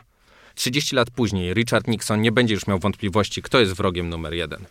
30 0.55 0.97
lat 0.97 1.11
później 1.11 1.55
Richard 1.55 1.89
Nixon 1.89 2.21
nie 2.21 2.33
będzie 2.33 2.55
już 2.55 2.67
miał 2.67 2.79
wątpliwości, 2.79 3.43
kto 3.43 3.61
jest 3.61 3.73
wrogiem 3.73 4.09
numer 4.09 4.35
jeden. 4.35 4.67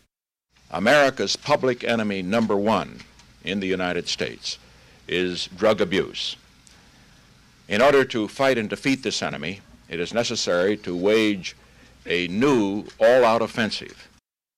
America's 0.70 1.38
public 1.38 1.84
enemy 1.84 2.24
number 2.24 2.58
one 2.68 2.92
in 3.46 3.60
the 3.60 3.84
United 3.84 4.10
States 4.10 4.60
is 5.08 5.50
drug 5.52 5.82
abuse. 5.82 6.36
In 7.70 7.82
order 7.82 8.08
to 8.08 8.28
fight 8.28 8.58
and 8.58 8.70
defeat 8.70 9.02
this 9.04 9.24
enemy, 9.24 9.62
it 9.90 10.00
is 10.00 10.14
necessary 10.14 10.78
to 10.78 10.92
wage 10.96 11.56
a 12.06 12.28
new 12.30 12.84
all 13.00 13.26
out 13.26 13.42
offensive. 13.42 13.96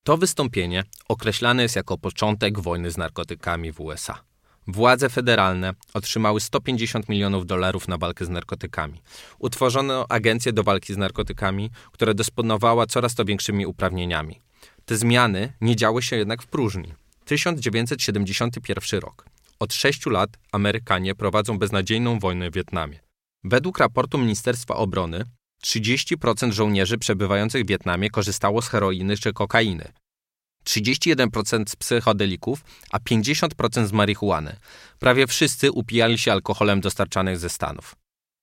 To 0.03 0.17
wystąpienie 0.17 0.83
określane 1.07 1.63
jest 1.63 1.75
jako 1.75 1.97
początek 1.97 2.59
wojny 2.59 2.91
z 2.91 2.97
narkotykami 2.97 3.71
w 3.71 3.79
USA. 3.79 4.32
Władze 4.67 5.09
federalne 5.09 5.73
otrzymały 5.93 6.41
150 6.41 7.09
milionów 7.09 7.45
dolarów 7.45 7.87
na 7.87 7.97
walkę 7.97 8.25
z 8.25 8.29
narkotykami. 8.29 9.01
Utworzono 9.39 10.05
agencję 10.09 10.53
do 10.53 10.63
walki 10.63 10.93
z 10.93 10.97
narkotykami, 10.97 11.69
która 11.91 12.13
dysponowała 12.13 12.85
coraz 12.85 13.15
to 13.15 13.25
większymi 13.25 13.65
uprawnieniami. 13.65 14.39
Te 14.85 14.97
zmiany 14.97 15.53
nie 15.61 15.75
działy 15.75 16.01
się 16.01 16.15
jednak 16.15 16.43
w 16.43 16.47
próżni. 16.47 16.93
1971 17.25 18.99
rok. 18.99 19.25
Od 19.59 19.73
sześciu 19.73 20.09
lat 20.09 20.29
Amerykanie 20.51 21.15
prowadzą 21.15 21.57
beznadziejną 21.57 22.19
wojnę 22.19 22.51
w 22.51 22.53
Wietnamie. 22.53 22.99
Według 23.43 23.79
raportu 23.79 24.17
Ministerstwa 24.17 24.75
Obrony 24.75 25.23
30% 25.63 26.51
żołnierzy 26.51 26.97
przebywających 26.97 27.63
w 27.63 27.67
Wietnamie 27.67 28.09
korzystało 28.09 28.61
z 28.61 28.67
heroiny 28.67 29.17
czy 29.17 29.33
kokainy. 29.33 29.91
31% 30.81 31.69
z 31.69 31.75
psychodelików, 31.75 32.63
a 32.91 32.99
50% 32.99 33.85
z 33.85 33.91
marihuany. 33.91 34.55
Prawie 34.99 35.27
wszyscy 35.27 35.71
upijali 35.71 36.17
się 36.17 36.31
alkoholem 36.31 36.81
dostarczanych 36.81 37.39
ze 37.39 37.49
Stanów. 37.49 37.95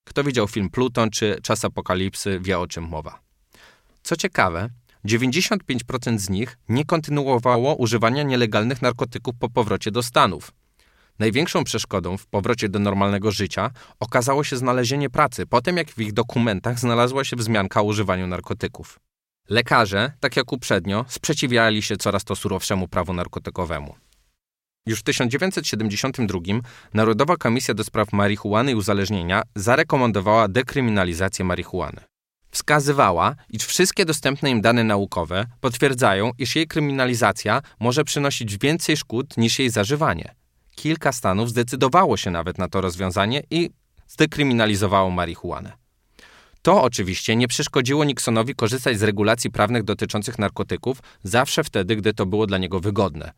Kto 0.07 0.23
widział 0.23 0.47
film 0.47 0.69
Pluton 0.69 1.09
czy 1.09 1.37
Czas 1.43 1.65
Apokalipsy, 1.65 2.39
wie 2.39 2.59
o 2.59 2.67
czym 2.67 2.83
mowa. 2.83 3.19
Co 4.03 4.15
ciekawe, 4.15 4.69
95% 5.05 6.17
z 6.17 6.29
nich 6.29 6.57
nie 6.69 6.85
kontynuowało 6.85 7.75
używania 7.75 8.23
nielegalnych 8.23 8.81
narkotyków 8.81 9.35
po 9.39 9.49
powrocie 9.49 9.91
do 9.91 10.03
Stanów. 10.03 10.51
Największą 11.19 11.63
przeszkodą 11.63 12.17
w 12.17 12.27
powrocie 12.27 12.69
do 12.69 12.79
normalnego 12.79 13.31
życia 13.31 13.71
okazało 13.99 14.43
się 14.43 14.57
znalezienie 14.57 15.09
pracy, 15.09 15.45
potem 15.45 15.77
jak 15.77 15.89
w 15.91 15.99
ich 15.99 16.13
dokumentach 16.13 16.79
znalazła 16.79 17.23
się 17.23 17.35
wzmianka 17.35 17.81
o 17.81 17.83
używaniu 17.83 18.27
narkotyków. 18.27 18.99
Lekarze, 19.51 20.11
tak 20.19 20.37
jak 20.37 20.51
uprzednio, 20.51 21.05
sprzeciwiali 21.07 21.81
się 21.81 21.97
coraz 21.97 22.23
to 22.23 22.35
surowszemu 22.35 22.87
prawu 22.87 23.13
narkotykowemu. 23.13 23.95
Już 24.85 24.99
w 24.99 25.03
1972 25.03 26.39
Narodowa 26.93 27.37
Komisja 27.37 27.73
do 27.73 27.83
Spraw 27.83 28.13
Marihuany 28.13 28.71
i 28.71 28.75
Uzależnienia 28.75 29.41
zarekomendowała 29.55 30.47
dekryminalizację 30.47 31.45
marihuany. 31.45 32.01
Wskazywała, 32.51 33.35
iż 33.49 33.65
wszystkie 33.65 34.05
dostępne 34.05 34.49
im 34.49 34.61
dane 34.61 34.83
naukowe 34.83 35.45
potwierdzają, 35.61 36.31
iż 36.37 36.55
jej 36.55 36.67
kryminalizacja 36.67 37.61
może 37.79 38.03
przynosić 38.03 38.57
więcej 38.57 38.97
szkód 38.97 39.37
niż 39.37 39.59
jej 39.59 39.69
zażywanie. 39.69 40.35
Kilka 40.75 41.11
stanów 41.11 41.49
zdecydowało 41.49 42.17
się 42.17 42.31
nawet 42.31 42.57
na 42.57 42.67
to 42.67 42.81
rozwiązanie 42.81 43.43
i 43.49 43.69
zdekryminalizowało 44.07 45.09
marihuanę. 45.09 45.80
To 46.61 46.83
oczywiście 46.83 47.35
nie 47.35 47.47
przeszkodziło 47.47 48.03
Nixonowi 48.03 48.55
korzystać 48.55 48.99
z 48.99 49.03
regulacji 49.03 49.51
prawnych 49.51 49.83
dotyczących 49.83 50.39
narkotyków 50.39 50.99
zawsze 51.23 51.63
wtedy, 51.63 51.95
gdy 51.95 52.13
to 52.13 52.25
było 52.25 52.47
dla 52.47 52.57
niego 52.57 52.79
wygodne. 52.79 53.31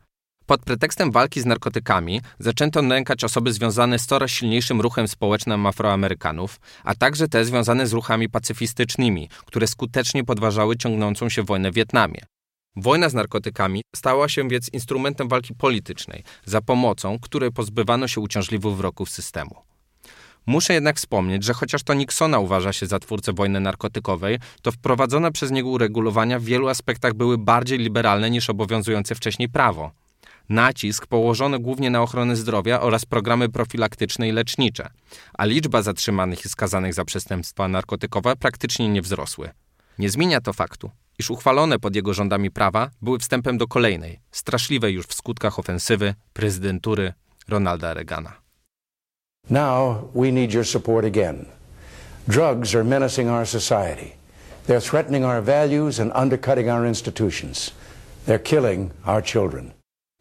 Pod 0.46 0.62
pretekstem 0.62 1.12
walki 1.12 1.40
z 1.40 1.46
narkotykami 1.46 2.20
zaczęto 2.38 2.82
nękać 2.82 3.24
osoby 3.24 3.52
związane 3.52 3.98
z 3.98 4.06
coraz 4.06 4.30
silniejszym 4.30 4.80
ruchem 4.80 5.08
społecznym 5.08 5.66
Afroamerykanów, 5.66 6.60
a 6.84 6.94
także 6.94 7.28
te 7.28 7.44
związane 7.44 7.86
z 7.86 7.92
ruchami 7.92 8.28
pacyfistycznymi, 8.28 9.28
które 9.46 9.66
skutecznie 9.66 10.24
podważały 10.24 10.76
ciągnącą 10.76 11.28
się 11.28 11.42
wojnę 11.42 11.70
w 11.70 11.74
Wietnamie. 11.74 12.20
Wojna 12.76 13.08
z 13.08 13.14
narkotykami 13.14 13.82
stała 13.96 14.28
się 14.28 14.48
więc 14.48 14.68
instrumentem 14.68 15.28
walki 15.28 15.54
politycznej, 15.54 16.24
za 16.44 16.60
pomocą 16.60 17.18
której 17.18 17.52
pozbywano 17.52 18.08
się 18.08 18.20
uciążliwych 18.20 18.74
wroków 18.74 19.10
systemu. 19.10 19.73
Muszę 20.46 20.74
jednak 20.74 20.96
wspomnieć, 20.96 21.44
że 21.44 21.54
chociaż 21.54 21.82
to 21.82 21.94
Nixona 21.94 22.38
uważa 22.38 22.72
się 22.72 22.86
za 22.86 22.98
twórcę 22.98 23.32
wojny 23.32 23.60
narkotykowej, 23.60 24.38
to 24.62 24.72
wprowadzone 24.72 25.32
przez 25.32 25.50
niego 25.50 25.68
uregulowania 25.68 26.38
w 26.38 26.44
wielu 26.44 26.68
aspektach 26.68 27.14
były 27.14 27.38
bardziej 27.38 27.78
liberalne 27.78 28.30
niż 28.30 28.50
obowiązujące 28.50 29.14
wcześniej 29.14 29.48
prawo. 29.48 29.90
Nacisk 30.48 31.06
położono 31.06 31.58
głównie 31.58 31.90
na 31.90 32.02
ochronę 32.02 32.36
zdrowia 32.36 32.80
oraz 32.80 33.04
programy 33.04 33.48
profilaktyczne 33.48 34.28
i 34.28 34.32
lecznicze, 34.32 34.90
a 35.34 35.44
liczba 35.44 35.82
zatrzymanych 35.82 36.44
i 36.44 36.48
skazanych 36.48 36.94
za 36.94 37.04
przestępstwa 37.04 37.68
narkotykowe 37.68 38.36
praktycznie 38.36 38.88
nie 38.88 39.02
wzrosły. 39.02 39.50
Nie 39.98 40.10
zmienia 40.10 40.40
to 40.40 40.52
faktu, 40.52 40.90
iż 41.18 41.30
uchwalone 41.30 41.78
pod 41.78 41.96
jego 41.96 42.14
rządami 42.14 42.50
prawa 42.50 42.90
były 43.02 43.18
wstępem 43.18 43.58
do 43.58 43.66
kolejnej, 43.66 44.20
straszliwej 44.30 44.94
już 44.94 45.06
w 45.06 45.14
skutkach 45.14 45.58
ofensywy 45.58 46.14
prezydentury 46.32 47.12
Ronalda 47.48 47.94
Reagana. 47.94 48.43
Now 49.50 50.08
we 50.14 50.30
need 50.32 50.52
your 50.52 50.66
support 50.66 51.04
again. 51.04 51.46
Drugs 52.28 52.74
are 52.74 52.84
menacing 52.84 53.28
our 53.28 53.46
society. 53.46 54.12
They're 54.66 54.90
threatening 54.90 55.24
our 55.24 55.42
values 55.42 56.00
and 56.00 56.12
undercutting 56.14 56.70
our 56.70 56.88
institutions. 56.88 57.70
They're 58.26 58.42
killing 58.42 58.90
our 59.04 59.22
children. 59.22 59.72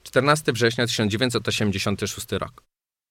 14 0.03 0.53
września 0.53 0.87
1986 0.87 2.31
rok. 2.31 2.63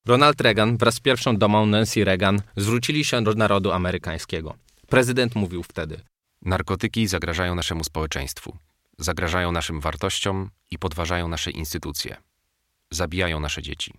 Ronald 0.07 0.41
Reagan 0.41 0.77
wraz 0.77 0.95
z 0.95 1.01
pierwszą 1.01 1.37
domą 1.37 1.67
Nancy 1.67 2.05
Reagan 2.05 2.43
zwrócili 2.57 3.05
się 3.05 3.25
do 3.25 3.35
narodu 3.35 3.73
amerykańskiego. 3.73 4.55
Prezydent 4.89 5.35
mówił 5.35 5.63
wtedy: 5.63 6.01
Narkotyki 6.43 7.07
zagrażają 7.07 7.55
naszemu 7.55 7.85
społeczeństwu, 7.85 8.57
zagrażają 8.99 9.53
naszym 9.53 9.81
wartościom 9.81 10.51
i 10.71 10.79
podważają 10.79 11.29
nasze 11.29 11.51
instytucje. 11.51 12.17
Zabijają 12.91 13.41
nasze 13.41 13.63
dzieci. 13.63 13.93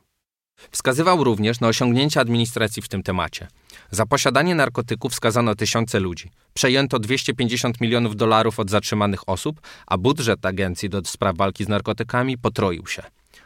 Wskazywał 0.72 1.24
również 1.24 1.60
na 1.60 1.68
osiągnięcia 1.68 2.22
administracji 2.22 2.82
w 2.82 2.88
tym 2.88 3.04
temacie. 3.04 3.48
Za 3.92 4.06
posiadanie 4.06 4.56
narkotyków 4.56 5.16
skazano 5.16 5.56
tysiące 5.56 6.00
ludzi. 6.00 6.32
Przejęto 6.54 7.00
250 7.00 7.82
milionów 7.82 8.16
dolarów 8.16 8.60
od 8.60 8.70
zatrzymanych 8.70 9.30
osób, 9.30 9.62
a 9.88 9.98
budżet 9.98 10.46
agencji 10.46 10.90
do 10.90 11.02
spraw 11.06 11.38
walki 11.38 11.64
z 11.66 11.68
narkotykami 11.68 12.38
potroił 12.38 12.88
się. 12.88 13.04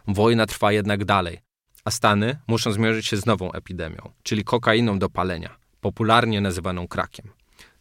Wojna 0.07 0.45
trwa 0.45 0.71
jednak 0.71 1.05
dalej, 1.05 1.39
a 1.85 1.91
Stany 1.91 2.37
muszą 2.47 2.71
zmierzyć 2.71 3.07
się 3.07 3.17
z 3.17 3.25
nową 3.25 3.51
epidemią, 3.51 4.11
czyli 4.23 4.43
kokainą 4.43 4.99
do 4.99 5.09
palenia, 5.09 5.55
popularnie 5.81 6.41
nazywaną 6.41 6.87
krakiem. 6.87 7.29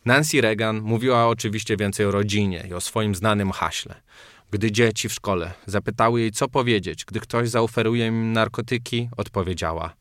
Nancy 0.04 0.40
Reagan 0.40 0.80
mówiła 0.80 1.26
oczywiście 1.26 1.76
więcej 1.76 2.06
o 2.06 2.10
rodzinie 2.10 2.66
i 2.70 2.74
o 2.74 2.80
swoim 2.80 3.14
znanym 3.14 3.50
haśle. 3.52 3.94
Gdy 4.50 4.72
dzieci 4.72 5.08
w 5.08 5.12
szkole 5.12 5.52
zapytały 5.66 6.20
jej, 6.20 6.32
co 6.32 6.48
powiedzieć, 6.48 7.04
gdy 7.04 7.20
ktoś 7.20 7.48
zaoferuje 7.48 8.06
im 8.06 8.32
narkotyki, 8.32 9.08
odpowiedziała: 9.16 9.94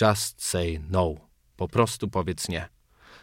Just 0.00 0.44
say 0.44 0.80
no. 0.90 1.14
Po 1.56 1.68
prostu 1.68 2.08
powiedz 2.08 2.48
nie. 2.48 2.68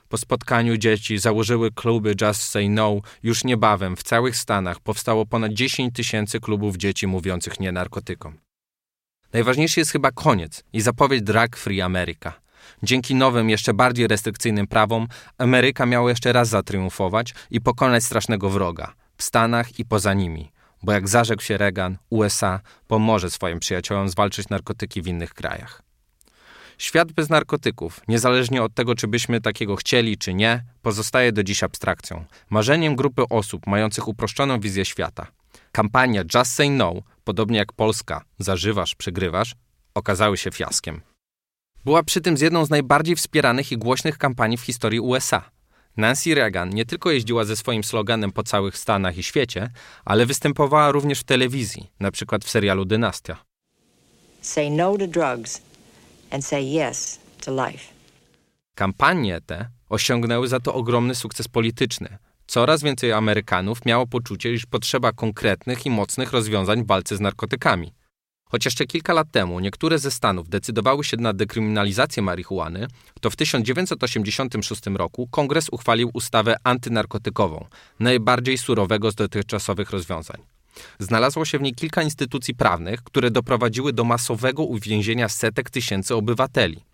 Po 0.09 0.17
spotkaniu 0.17 0.77
dzieci 0.77 1.17
założyły 1.17 1.71
kluby 1.71 2.15
Just 2.21 2.43
Say 2.43 2.69
No. 2.69 3.01
Już 3.23 3.43
niebawem 3.43 3.95
w 3.95 4.03
całych 4.03 4.37
Stanach 4.37 4.79
powstało 4.79 5.25
ponad 5.25 5.53
10 5.53 5.95
tysięcy 5.95 6.39
klubów 6.39 6.77
dzieci 6.77 7.07
mówiących 7.07 7.59
nie 7.59 7.71
narkotykom. 7.71 8.37
Najważniejszy 9.33 9.79
jest 9.79 9.91
chyba 9.91 10.11
koniec 10.11 10.63
i 10.73 10.81
zapowiedź 10.81 11.21
Drug 11.21 11.57
Free 11.57 11.81
America. 11.81 12.33
Dzięki 12.83 13.15
nowym, 13.15 13.49
jeszcze 13.49 13.73
bardziej 13.73 14.07
restrykcyjnym 14.07 14.67
prawom, 14.67 15.07
Ameryka 15.37 15.85
miała 15.85 16.09
jeszcze 16.09 16.33
raz 16.33 16.49
zatriumfować 16.49 17.33
i 17.51 17.61
pokonać 17.61 18.03
strasznego 18.03 18.49
wroga 18.49 18.93
w 19.21 19.23
Stanach 19.23 19.79
i 19.79 19.85
poza 19.85 20.13
nimi, 20.13 20.51
bo 20.83 20.91
jak 20.91 21.07
zarzekł 21.07 21.41
się 21.41 21.57
Reagan, 21.57 21.97
USA 22.09 22.59
pomoże 22.87 23.31
swoim 23.31 23.59
przyjaciołom 23.59 24.09
zwalczyć 24.09 24.49
narkotyki 24.49 25.01
w 25.01 25.07
innych 25.07 25.33
krajach. 25.33 25.81
Świat 26.77 27.11
bez 27.11 27.29
narkotyków, 27.29 28.01
niezależnie 28.07 28.63
od 28.63 28.73
tego, 28.73 28.95
czy 28.95 29.07
byśmy 29.07 29.41
takiego 29.41 29.75
chcieli, 29.75 30.17
czy 30.17 30.33
nie, 30.33 30.63
pozostaje 30.81 31.31
do 31.31 31.43
dziś 31.43 31.63
abstrakcją, 31.63 32.25
marzeniem 32.49 32.95
grupy 32.95 33.23
osób 33.29 33.67
mających 33.67 34.07
uproszczoną 34.07 34.59
wizję 34.59 34.85
świata. 34.85 35.27
Kampania 35.71 36.23
Just 36.35 36.53
Say 36.53 36.69
No, 36.69 36.93
podobnie 37.23 37.57
jak 37.57 37.73
Polska 37.73 38.21
Zażywasz, 38.39 38.95
przegrywasz, 38.95 39.55
okazały 39.95 40.37
się 40.37 40.51
fiaskiem. 40.51 41.01
Była 41.85 42.03
przy 42.03 42.21
tym 42.21 42.37
z 42.37 42.41
jedną 42.41 42.65
z 42.65 42.69
najbardziej 42.69 43.15
wspieranych 43.15 43.71
i 43.71 43.77
głośnych 43.77 44.17
kampanii 44.17 44.57
w 44.57 44.61
historii 44.61 44.99
USA. 44.99 45.51
Nancy 46.01 46.35
Reagan 46.35 46.69
nie 46.69 46.85
tylko 46.85 47.11
jeździła 47.11 47.45
ze 47.45 47.55
swoim 47.55 47.83
sloganem 47.83 48.31
po 48.31 48.43
całych 48.43 48.77
Stanach 48.77 49.17
i 49.17 49.23
świecie, 49.23 49.69
ale 50.05 50.25
występowała 50.25 50.91
również 50.91 51.19
w 51.19 51.23
telewizji, 51.23 51.89
na 51.99 52.11
przykład 52.11 52.45
w 52.45 52.49
serialu 52.49 52.85
Dynastia. 52.85 53.37
Say 54.41 54.69
no 54.69 54.97
to 54.97 55.07
drugs 55.07 55.61
and 56.31 56.45
say 56.45 56.61
yes 56.61 57.19
to 57.45 57.51
life. 57.51 57.85
Kampanie 58.75 59.41
te 59.45 59.69
osiągnęły 59.89 60.47
za 60.47 60.59
to 60.59 60.73
ogromny 60.73 61.15
sukces 61.15 61.47
polityczny. 61.47 62.17
Coraz 62.47 62.83
więcej 62.83 63.13
Amerykanów 63.13 63.85
miało 63.85 64.07
poczucie, 64.07 64.53
iż 64.53 64.65
potrzeba 64.65 65.11
konkretnych 65.11 65.85
i 65.85 65.89
mocnych 65.89 66.31
rozwiązań 66.31 66.83
w 66.83 66.87
walce 66.87 67.17
z 67.17 67.19
narkotykami. 67.19 67.93
Choć 68.51 68.65
jeszcze 68.65 68.85
kilka 68.85 69.13
lat 69.13 69.31
temu 69.31 69.59
niektóre 69.59 69.99
ze 69.99 70.11
stanów 70.11 70.49
decydowały 70.49 71.03
się 71.03 71.17
na 71.17 71.33
dekryminalizację 71.33 72.23
marihuany, 72.23 72.87
to 73.21 73.29
w 73.29 73.35
1986 73.35 74.81
roku 74.95 75.27
kongres 75.27 75.69
uchwalił 75.71 76.09
ustawę 76.13 76.55
antynarkotykową, 76.63 77.65
najbardziej 77.99 78.57
surowego 78.57 79.11
z 79.11 79.15
dotychczasowych 79.15 79.91
rozwiązań. 79.91 80.41
Znalazło 80.99 81.45
się 81.45 81.59
w 81.59 81.61
niej 81.61 81.73
kilka 81.73 82.03
instytucji 82.03 82.55
prawnych, 82.55 83.03
które 83.03 83.31
doprowadziły 83.31 83.93
do 83.93 84.03
masowego 84.03 84.63
uwięzienia 84.63 85.29
setek 85.29 85.69
tysięcy 85.69 86.15
obywateli. 86.15 86.90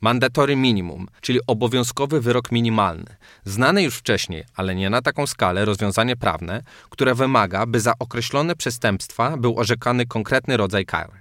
Mandatory 0.00 0.56
minimum, 0.56 1.06
czyli 1.20 1.40
obowiązkowy 1.46 2.20
wyrok 2.20 2.52
minimalny. 2.52 3.16
Znane 3.44 3.82
już 3.82 3.96
wcześniej, 3.96 4.44
ale 4.54 4.74
nie 4.74 4.90
na 4.90 5.02
taką 5.02 5.26
skalę, 5.26 5.64
rozwiązanie 5.64 6.16
prawne, 6.16 6.62
które 6.90 7.14
wymaga, 7.14 7.66
by 7.66 7.80
za 7.80 7.92
określone 7.98 8.56
przestępstwa 8.56 9.36
był 9.36 9.58
orzekany 9.58 10.06
konkretny 10.06 10.56
rodzaj 10.56 10.86
kary. 10.86 11.12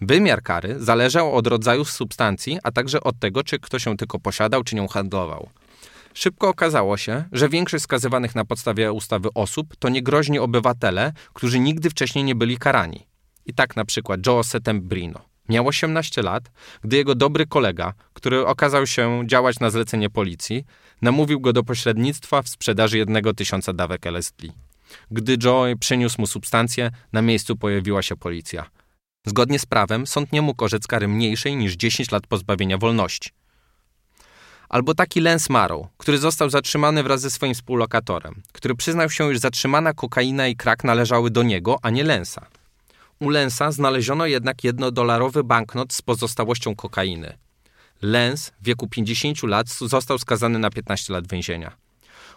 Wymiar 0.00 0.42
kary 0.42 0.76
zależał 0.78 1.34
od 1.36 1.46
rodzaju 1.46 1.84
substancji, 1.84 2.58
a 2.62 2.72
także 2.72 3.00
od 3.00 3.18
tego, 3.18 3.44
czy 3.44 3.58
ktoś 3.58 3.86
ją 3.86 3.96
tylko 3.96 4.18
posiadał, 4.18 4.64
czy 4.64 4.76
nią 4.76 4.88
handlował. 4.88 5.48
Szybko 6.14 6.48
okazało 6.48 6.96
się, 6.96 7.24
że 7.32 7.48
większość 7.48 7.84
skazywanych 7.84 8.34
na 8.34 8.44
podstawie 8.44 8.92
ustawy 8.92 9.28
osób 9.34 9.76
to 9.78 9.88
niegroźni 9.88 10.38
obywatele, 10.38 11.12
którzy 11.32 11.60
nigdy 11.60 11.90
wcześniej 11.90 12.24
nie 12.24 12.34
byli 12.34 12.58
karani. 12.58 13.06
I 13.46 13.54
tak 13.54 13.76
na 13.76 13.84
przykład 13.84 14.26
Joe 14.26 14.44
Setembrino. 14.44 15.29
Miał 15.50 15.66
18 15.66 16.22
lat, 16.22 16.50
gdy 16.82 16.96
jego 16.96 17.14
dobry 17.14 17.46
kolega, 17.46 17.94
który 18.12 18.46
okazał 18.46 18.86
się 18.86 19.22
działać 19.26 19.60
na 19.60 19.70
zlecenie 19.70 20.10
policji, 20.10 20.64
namówił 21.02 21.40
go 21.40 21.52
do 21.52 21.62
pośrednictwa 21.62 22.42
w 22.42 22.48
sprzedaży 22.48 22.98
jednego 22.98 23.34
tysiąca 23.34 23.72
dawek 23.72 24.06
LSD. 24.06 24.46
Gdy 25.10 25.36
Joe 25.44 25.64
przyniósł 25.80 26.20
mu 26.20 26.26
substancję, 26.26 26.90
na 27.12 27.22
miejscu 27.22 27.56
pojawiła 27.56 28.02
się 28.02 28.16
policja. 28.16 28.70
Zgodnie 29.26 29.58
z 29.58 29.66
prawem 29.66 30.06
sąd 30.06 30.32
nie 30.32 30.42
mógł 30.42 30.64
orzec 30.64 30.86
kary 30.86 31.08
mniejszej 31.08 31.56
niż 31.56 31.76
10 31.76 32.10
lat 32.10 32.26
pozbawienia 32.26 32.78
wolności. 32.78 33.30
Albo 34.68 34.94
taki 34.94 35.20
Lance 35.20 35.52
Marrow, 35.52 35.86
który 35.96 36.18
został 36.18 36.50
zatrzymany 36.50 37.02
wraz 37.02 37.20
ze 37.20 37.30
swoim 37.30 37.54
współlokatorem, 37.54 38.42
który 38.52 38.74
przyznał 38.74 39.10
się, 39.10 39.32
iż 39.32 39.38
zatrzymana 39.38 39.92
kokaina 39.94 40.48
i 40.48 40.56
krak 40.56 40.84
należały 40.84 41.30
do 41.30 41.42
niego, 41.42 41.78
a 41.82 41.90
nie 41.90 42.04
Lensa. 42.04 42.46
U 43.20 43.28
Lensa 43.28 43.72
znaleziono 43.72 44.26
jednak 44.26 44.64
jednodolarowy 44.64 45.44
banknot 45.44 45.92
z 45.92 46.02
pozostałością 46.02 46.74
kokainy. 46.74 47.38
Lens 48.02 48.52
w 48.60 48.64
wieku 48.64 48.88
50 48.88 49.42
lat 49.42 49.68
został 49.68 50.18
skazany 50.18 50.58
na 50.58 50.70
15 50.70 51.12
lat 51.12 51.28
więzienia. 51.28 51.76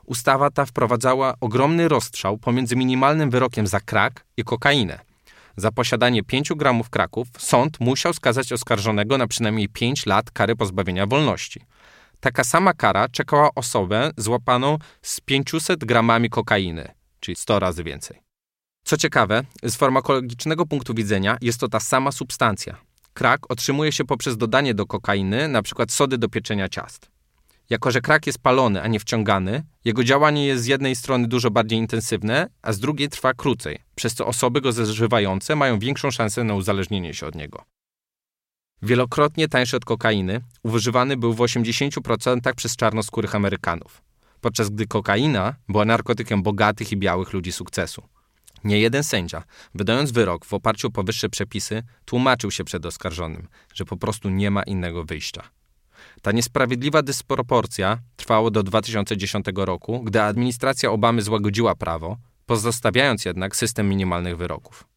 Ustawa 0.06 0.52
ta 0.52 0.66
wprowadzała 0.66 1.34
ogromny 1.42 1.88
rozstrzał 1.88 2.38
pomiędzy 2.38 2.76
minimalnym 2.76 3.30
wyrokiem 3.30 3.68
za 3.68 3.80
krak 3.80 4.26
i 4.38 4.44
kokainę. 4.44 5.00
Za 5.58 5.72
posiadanie 5.72 6.24
5 6.24 6.50
gramów 6.56 6.90
kraków 6.90 7.28
sąd 7.38 7.80
musiał 7.80 8.14
skazać 8.14 8.52
oskarżonego 8.52 9.18
na 9.18 9.28
przynajmniej 9.28 9.70
5 9.70 10.06
lat 10.06 10.32
kary 10.32 10.56
pozbawienia 10.56 11.06
wolności. 11.06 11.62
Taka 12.20 12.44
sama 12.44 12.74
kara 12.74 13.10
czekała 13.10 13.50
osobę 13.56 14.12
złapaną 14.18 14.78
z 15.02 15.20
500 15.20 15.86
gramami 15.86 16.30
kokainy, 16.30 16.92
czyli 17.20 17.36
100 17.36 17.60
razy 17.60 17.84
więcej. 17.84 18.23
Co 18.84 18.98
ciekawe, 18.98 19.44
z 19.64 19.76
farmakologicznego 19.76 20.66
punktu 20.66 20.94
widzenia 20.94 21.38
jest 21.42 21.60
to 21.60 21.68
ta 21.68 21.80
sama 21.80 22.12
substancja. 22.12 22.78
Krak 23.14 23.52
otrzymuje 23.52 23.92
się 23.92 24.06
poprzez 24.06 24.38
dodanie 24.38 24.74
do 24.74 24.86
kokainy 24.86 25.44
np. 25.44 25.86
sody 25.90 26.18
do 26.18 26.30
pieczenia 26.30 26.70
ciast. 26.70 27.12
Jako, 27.70 27.92
że 27.92 28.02
krak 28.02 28.28
jest 28.28 28.40
palony, 28.40 28.82
a 28.82 28.88
nie 28.88 29.00
wciągany, 29.00 29.64
jego 29.86 30.04
działanie 30.04 30.46
jest 30.46 30.64
z 30.64 30.66
jednej 30.66 30.96
strony 30.96 31.28
dużo 31.28 31.52
bardziej 31.52 31.80
intensywne, 31.80 32.50
a 32.62 32.74
z 32.74 32.80
drugiej 32.80 33.10
trwa 33.10 33.34
krócej, 33.34 33.80
przez 33.96 34.14
co 34.14 34.28
osoby 34.28 34.62
go 34.62 34.72
zażywające 34.72 35.56
mają 35.56 35.80
większą 35.80 36.12
szansę 36.12 36.44
na 36.44 36.54
uzależnienie 36.54 37.14
się 37.14 37.26
od 37.26 37.36
niego. 37.36 37.64
Wielokrotnie 38.82 39.48
tańszy 39.48 39.78
od 39.78 39.86
kokainy, 39.86 40.42
używany 40.64 41.18
był 41.18 41.34
w 41.34 41.38
80% 41.38 42.54
przez 42.56 42.76
czarnoskórych 42.76 43.36
Amerykanów, 43.36 44.02
podczas 44.42 44.70
gdy 44.70 44.88
kokaina 44.88 45.56
była 45.70 45.86
narkotykiem 45.86 46.44
bogatych 46.44 46.92
i 46.92 46.98
białych 46.98 47.34
ludzi 47.34 47.52
sukcesu. 47.52 48.04
Nie 48.64 48.80
jeden 48.80 49.04
sędzia, 49.04 49.44
wydając 49.76 50.12
wyrok 50.12 50.46
w 50.46 50.54
oparciu 50.54 50.88
o 50.88 50.92
powyższe 50.92 51.30
przepisy, 51.30 51.84
tłumaczył 52.06 52.52
się 52.52 52.64
przed 52.64 52.86
oskarżonym, 52.86 53.48
że 53.74 53.86
po 53.86 53.98
prostu 53.98 54.30
nie 54.30 54.52
ma 54.52 54.64
innego 54.64 55.04
wyjścia. 55.04 55.44
Ta 56.22 56.32
niesprawiedliwa 56.32 57.02
dysproporcja 57.02 58.00
trwała 58.16 58.52
do 58.52 58.64
2010 58.64 59.46
roku, 59.56 60.04
gdy 60.04 60.22
administracja 60.22 60.92
Obamy 60.92 61.22
złagodziła 61.22 61.76
prawo, 61.76 62.18
pozostawiając 62.46 63.26
jednak 63.26 63.56
system 63.56 63.90
minimalnych 63.90 64.38
wyroków. 64.38 64.88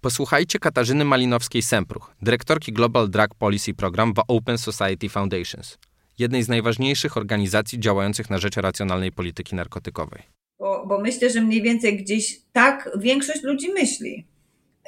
Posłuchajcie 0.00 0.58
Katarzyny 0.58 1.04
Malinowskiej-Sempruch, 1.04 2.14
dyrektorki 2.22 2.72
Global 2.72 3.10
Drug 3.10 3.34
Policy 3.34 3.74
Program 3.74 4.14
w 4.14 4.22
Open 4.28 4.58
Society 4.58 5.08
Foundations, 5.08 5.78
jednej 6.18 6.42
z 6.42 6.48
najważniejszych 6.48 7.16
organizacji 7.16 7.80
działających 7.80 8.30
na 8.30 8.38
rzecz 8.38 8.56
racjonalnej 8.56 9.12
polityki 9.12 9.56
narkotykowej. 9.56 10.39
Bo, 10.86 10.98
myślę, 10.98 11.30
że 11.30 11.40
mniej 11.40 11.62
więcej 11.62 11.96
gdzieś 11.96 12.40
tak 12.52 12.90
większość 12.98 13.42
ludzi 13.42 13.72
myśli, 13.72 14.26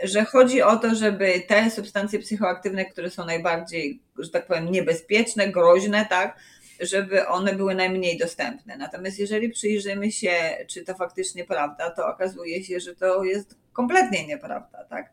że 0.02 0.24
chodzi 0.24 0.62
o 0.62 0.76
to, 0.76 0.94
żeby 0.94 1.42
te 1.48 1.70
substancje 1.70 2.18
psychoaktywne, 2.18 2.84
które 2.84 3.10
są 3.10 3.24
najbardziej, 3.24 4.00
że 4.18 4.30
tak 4.30 4.46
powiem, 4.46 4.70
niebezpieczne, 4.70 5.48
groźne, 5.48 6.06
tak, 6.10 6.36
żeby 6.80 7.26
one 7.26 7.54
były 7.54 7.74
najmniej 7.74 8.18
dostępne. 8.18 8.76
Natomiast 8.76 9.18
jeżeli 9.18 9.48
przyjrzymy 9.50 10.12
się, 10.12 10.32
czy 10.66 10.84
to 10.84 10.94
faktycznie 10.94 11.44
prawda, 11.44 11.90
to 11.90 12.06
okazuje 12.06 12.64
się, 12.64 12.80
że 12.80 12.94
to 12.94 13.24
jest 13.24 13.56
kompletnie 13.72 14.26
nieprawda, 14.26 14.84
tak? 14.84 15.10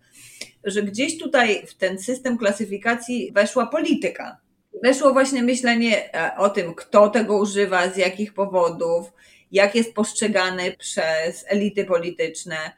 Że 0.63 0.83
gdzieś 0.83 1.17
tutaj 1.17 1.67
w 1.67 1.73
ten 1.73 1.99
system 1.99 2.37
klasyfikacji 2.37 3.31
weszła 3.31 3.65
polityka. 3.65 4.37
Weszło 4.83 5.13
właśnie 5.13 5.43
myślenie 5.43 6.13
e, 6.13 6.37
o 6.37 6.49
tym, 6.49 6.73
kto 6.73 7.09
tego 7.09 7.37
używa, 7.37 7.89
z 7.89 7.97
jakich 7.97 8.33
powodów, 8.33 9.11
jak 9.51 9.75
jest 9.75 9.93
postrzegany 9.93 10.75
przez 10.79 11.45
elity 11.47 11.85
polityczne. 11.85 12.71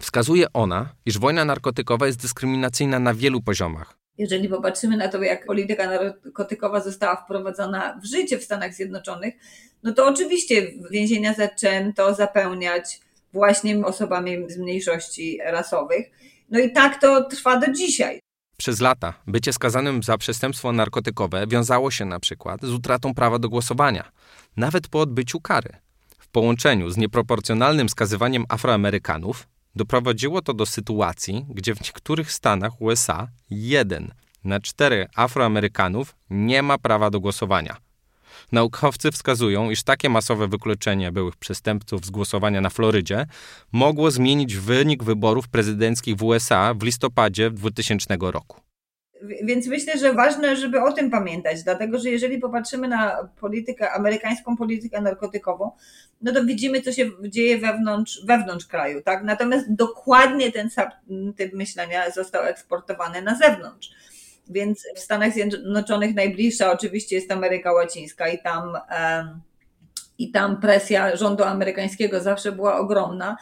Wskazuje 0.00 0.46
ona, 0.52 0.94
iż 1.06 1.18
wojna 1.18 1.44
narkotykowa 1.44 2.06
jest 2.06 2.22
dyskryminacyjna 2.22 2.98
na 2.98 3.14
wielu 3.14 3.42
poziomach. 3.42 3.98
Jeżeli 4.18 4.48
popatrzymy 4.48 4.96
na 4.96 5.08
to, 5.08 5.22
jak 5.22 5.46
polityka 5.46 5.86
narkotykowa 5.86 6.80
została 6.80 7.16
wprowadzona 7.16 8.00
w 8.02 8.06
życie 8.06 8.38
w 8.38 8.44
Stanach 8.44 8.74
Zjednoczonych, 8.74 9.34
no 9.82 9.92
to 9.92 10.06
oczywiście 10.06 10.72
więzienia 10.90 11.34
zaczęto 11.34 12.14
zapełniać 12.14 13.00
właśnie 13.32 13.86
osobami 13.86 14.50
z 14.50 14.58
mniejszości 14.58 15.38
rasowych. 15.44 16.06
No 16.50 16.58
i 16.58 16.72
tak 16.72 17.00
to 17.00 17.24
trwa 17.24 17.56
do 17.56 17.72
dzisiaj. 17.72 18.20
Przez 18.56 18.80
lata 18.80 19.14
bycie 19.26 19.52
skazanym 19.52 20.02
za 20.02 20.18
przestępstwo 20.18 20.72
narkotykowe 20.72 21.46
wiązało 21.46 21.90
się 21.90 22.04
na 22.04 22.20
przykład 22.20 22.62
z 22.62 22.70
utratą 22.70 23.14
prawa 23.14 23.38
do 23.38 23.48
głosowania, 23.48 24.12
nawet 24.56 24.88
po 24.88 25.00
odbyciu 25.00 25.40
kary. 25.40 25.76
W 26.28 26.30
połączeniu 26.30 26.90
z 26.90 26.96
nieproporcjonalnym 26.96 27.88
skazywaniem 27.88 28.44
Afroamerykanów 28.48 29.48
doprowadziło 29.76 30.42
to 30.42 30.54
do 30.54 30.66
sytuacji, 30.66 31.46
gdzie 31.48 31.74
w 31.74 31.80
niektórych 31.80 32.32
stanach 32.32 32.80
USA 32.80 33.28
jeden 33.50 34.14
na 34.44 34.60
cztery 34.60 35.06
Afroamerykanów 35.16 36.14
nie 36.30 36.62
ma 36.62 36.78
prawa 36.78 37.10
do 37.10 37.20
głosowania. 37.20 37.76
Naukowcy 38.52 39.12
wskazują, 39.12 39.70
iż 39.70 39.82
takie 39.82 40.08
masowe 40.08 40.48
wykluczenie 40.48 41.12
byłych 41.12 41.36
przestępców 41.36 42.04
z 42.04 42.10
głosowania 42.10 42.60
na 42.60 42.70
Florydzie 42.70 43.26
mogło 43.72 44.10
zmienić 44.10 44.56
wynik 44.56 45.04
wyborów 45.04 45.48
prezydenckich 45.48 46.16
w 46.16 46.22
USA 46.22 46.74
w 46.74 46.82
listopadzie 46.82 47.50
2000 47.50 48.16
roku. 48.20 48.67
Więc 49.22 49.66
myślę, 49.66 49.98
że 49.98 50.12
ważne, 50.12 50.56
żeby 50.56 50.80
o 50.80 50.92
tym 50.92 51.10
pamiętać, 51.10 51.62
dlatego 51.62 51.98
że 51.98 52.10
jeżeli 52.10 52.38
popatrzymy 52.38 52.88
na 52.88 53.28
politykę, 53.40 53.92
amerykańską 53.92 54.56
politykę 54.56 55.00
narkotykową, 55.00 55.70
no 56.22 56.32
to 56.32 56.44
widzimy, 56.44 56.82
co 56.82 56.92
się 56.92 57.10
dzieje 57.20 57.58
wewnątrz, 57.58 58.24
wewnątrz 58.26 58.66
kraju, 58.66 59.02
tak? 59.02 59.24
Natomiast 59.24 59.74
dokładnie 59.74 60.52
ten 60.52 60.68
typ 61.36 61.52
myślenia 61.52 62.10
został 62.10 62.42
eksportowany 62.42 63.22
na 63.22 63.34
zewnątrz. 63.34 63.90
Więc 64.50 64.84
w 64.96 64.98
Stanach 64.98 65.32
Zjednoczonych 65.32 66.14
najbliższa 66.14 66.72
oczywiście 66.72 67.16
jest 67.16 67.32
Ameryka 67.32 67.72
Łacińska 67.72 68.28
i 68.28 68.38
tam, 68.42 68.72
i 70.18 70.30
tam 70.30 70.60
presja 70.60 71.16
rządu 71.16 71.44
amerykańskiego 71.44 72.20
zawsze 72.20 72.52
była 72.52 72.78
ogromna. 72.78 73.36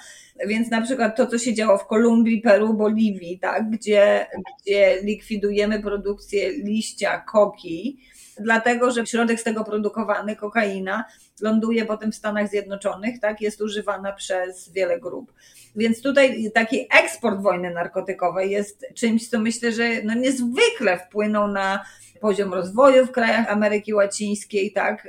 Więc 0.47 0.71
na 0.71 0.83
przykład 0.83 1.17
to, 1.17 1.27
co 1.27 1.39
się 1.39 1.55
działo 1.55 1.79
w 1.79 1.87
Kolumbii, 1.87 2.41
Peru, 2.41 2.75
Boliwii, 2.75 3.39
tak, 3.39 3.71
gdzie, 3.71 4.27
gdzie 4.63 5.03
likwidujemy 5.03 5.83
produkcję 5.83 6.51
liścia 6.51 7.19
koki, 7.19 8.01
dlatego 8.41 8.91
że 8.91 9.07
środek 9.07 9.41
z 9.41 9.45
tego 9.45 9.65
produkowany, 9.65 10.37
kokaina, 10.37 11.05
ląduje 11.41 11.85
potem 11.85 12.13
w 12.13 12.17
Stanach 12.17 12.49
Zjednoczonych, 12.49 13.21
tak, 13.21 13.41
jest 13.41 13.61
używana 13.61 14.13
przez 14.13 14.73
wiele 14.73 15.01
grup. 15.01 15.33
Więc 15.77 16.03
tutaj 16.03 16.51
taki 16.55 16.87
eksport 16.91 17.43
wojny 17.43 17.71
narkotykowej 17.71 18.51
jest 18.51 18.87
czymś, 18.95 19.29
co 19.29 19.39
myślę, 19.39 19.73
że 19.73 20.03
no 20.05 20.15
niezwykle 20.15 20.99
wpłynął 20.99 21.49
na 21.49 21.85
poziom 22.21 22.55
rozwoju 22.55 23.07
w 23.07 23.13
krajach 23.13 23.53
Ameryki 23.53 23.95
Łacińskiej, 23.95 24.73
tak, 24.73 25.09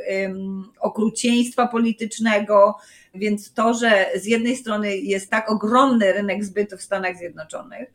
okrucieństwa 0.79 1.67
politycznego, 1.67 2.77
więc 3.13 3.53
to, 3.53 3.73
że 3.73 4.05
z 4.15 4.25
jednej 4.25 4.55
strony 4.55 4.97
jest 4.97 5.29
tak 5.29 5.51
ogromny 5.51 6.13
rynek 6.13 6.45
zbytu 6.45 6.77
w 6.77 6.81
Stanach 6.81 7.17
Zjednoczonych, 7.17 7.93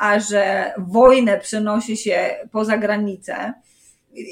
a 0.00 0.20
że 0.20 0.72
wojnę 0.78 1.38
przenosi 1.38 1.96
się 1.96 2.36
poza 2.52 2.76
granicę, 2.76 3.52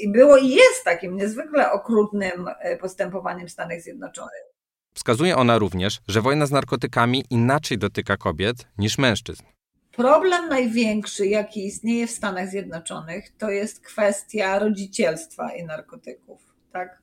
było 0.07 0.37
i 0.37 0.49
jest 0.49 0.83
takim 0.85 1.17
niezwykle 1.17 1.71
okrutnym 1.71 2.47
e, 2.59 2.77
postępowaniem 2.77 3.49
Stanów 3.49 3.81
Zjednoczonych. 3.81 4.54
Wskazuje 4.95 5.35
ona 5.35 5.57
również, 5.57 5.99
że 6.07 6.21
wojna 6.21 6.45
z 6.45 6.51
narkotykami 6.51 7.23
inaczej 7.29 7.77
dotyka 7.77 8.17
kobiet 8.17 8.67
niż 8.77 8.97
mężczyzn. 8.97 9.43
Problem 9.91 10.49
największy, 10.49 11.27
jaki 11.27 11.65
istnieje 11.65 12.07
w 12.07 12.11
Stanach 12.11 12.49
Zjednoczonych, 12.49 13.31
to 13.37 13.49
jest 13.49 13.79
kwestia 13.79 14.59
rodzicielstwa 14.59 15.55
i 15.55 15.63
narkotyków. 15.63 16.41
Tak? 16.71 17.01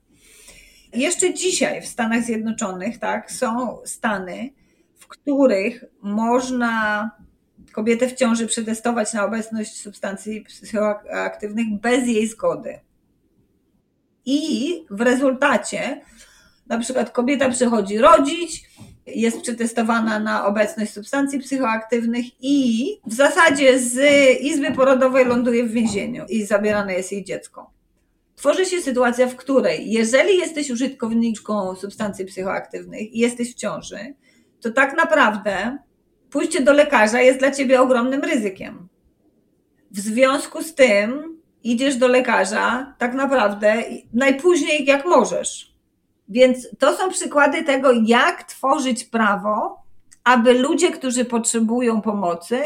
Jeszcze 0.92 1.35
dzisiaj 1.35 1.83
w 1.83 1.87
Stanach 1.87 2.22
Zjednoczonych 2.24 2.98
tak, 2.98 3.33
są 3.33 3.78
stany, 3.85 4.50
w 4.94 5.07
których 5.07 5.85
można 6.02 7.11
kobietę 7.72 8.09
w 8.09 8.14
ciąży 8.14 8.46
przetestować 8.46 9.12
na 9.12 9.24
obecność 9.24 9.81
substancji 9.81 10.40
psychoaktywnych 10.40 11.81
bez 11.81 12.07
jej 12.07 12.28
zgody. 12.28 12.81
I 14.24 14.85
w 14.90 15.00
rezultacie 15.00 16.00
na 16.66 16.79
przykład 16.79 17.11
kobieta 17.11 17.51
przychodzi 17.51 17.98
rodzić, 17.98 18.64
jest 19.07 19.40
przetestowana 19.40 20.18
na 20.18 20.46
obecność 20.46 20.92
substancji 20.92 21.38
psychoaktywnych 21.38 22.25
i 22.40 22.87
w 23.07 23.14
zasadzie 23.14 23.79
z 23.79 24.01
izby 24.40 24.72
porodowej 24.72 25.25
ląduje 25.25 25.64
w 25.64 25.72
więzieniu 25.72 26.25
i 26.29 26.44
zabierane 26.44 26.94
jest 26.94 27.12
jej 27.12 27.25
dziecko. 27.25 27.70
Tworzy 28.37 28.64
się 28.64 28.81
sytuacja, 28.81 29.27
w 29.27 29.37
której 29.37 29.92
jeżeli 29.92 30.38
jesteś 30.38 30.70
użytkowniczką 30.70 31.75
substancji 31.77 32.25
psychoaktywnych 32.25 33.12
i 33.12 33.18
jesteś 33.18 33.53
w 33.53 33.55
ciąży, 33.55 34.14
to 34.61 34.70
tak 34.70 34.96
naprawdę 34.96 35.79
pójście 36.31 36.61
do 36.61 36.72
lekarza 36.72 37.20
jest 37.20 37.38
dla 37.38 37.51
ciebie 37.51 37.81
ogromnym 37.81 38.20
ryzykiem. 38.20 38.88
W 39.90 40.01
związku 40.01 40.62
z 40.62 40.75
tym 40.75 41.40
idziesz 41.62 41.96
do 41.96 42.09
lekarza 42.09 42.94
tak 42.98 43.14
naprawdę 43.14 43.85
najpóźniej 44.12 44.85
jak 44.85 45.07
możesz. 45.07 45.72
Więc 46.29 46.69
to 46.79 46.97
są 46.97 47.11
przykłady 47.11 47.65
tego, 47.65 47.93
jak 48.07 48.43
tworzyć 48.43 49.05
prawo, 49.05 49.83
aby 50.25 50.53
ludzie, 50.53 50.91
którzy 50.91 51.25
potrzebują 51.25 52.03
pomocy, 52.03 52.63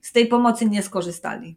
z 0.00 0.12
tej 0.12 0.26
pomocy 0.26 0.66
nie 0.66 0.82
skorzystali. 0.82 1.56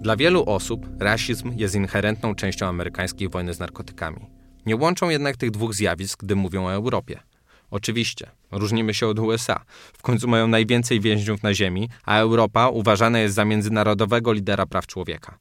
Dla 0.00 0.16
wielu 0.16 0.44
osób 0.46 0.86
rasizm 1.00 1.52
jest 1.56 1.74
inherentną 1.74 2.34
częścią 2.34 2.66
amerykańskiej 2.66 3.28
wojny 3.28 3.54
z 3.54 3.58
narkotykami. 3.58 4.26
Nie 4.66 4.76
łączą 4.76 5.08
jednak 5.08 5.36
tych 5.36 5.50
dwóch 5.50 5.74
zjawisk, 5.74 6.24
gdy 6.24 6.36
mówią 6.36 6.66
o 6.66 6.72
Europie. 6.72 7.20
Oczywiście, 7.70 8.30
różnimy 8.50 8.94
się 8.94 9.06
od 9.06 9.18
USA. 9.18 9.64
W 9.92 10.02
końcu 10.02 10.28
mają 10.28 10.48
najwięcej 10.48 11.00
więźniów 11.00 11.42
na 11.42 11.54
ziemi, 11.54 11.88
a 12.04 12.18
Europa 12.18 12.68
uważana 12.68 13.18
jest 13.18 13.34
za 13.34 13.44
międzynarodowego 13.44 14.32
lidera 14.32 14.66
praw 14.66 14.86
człowieka. 14.86 15.38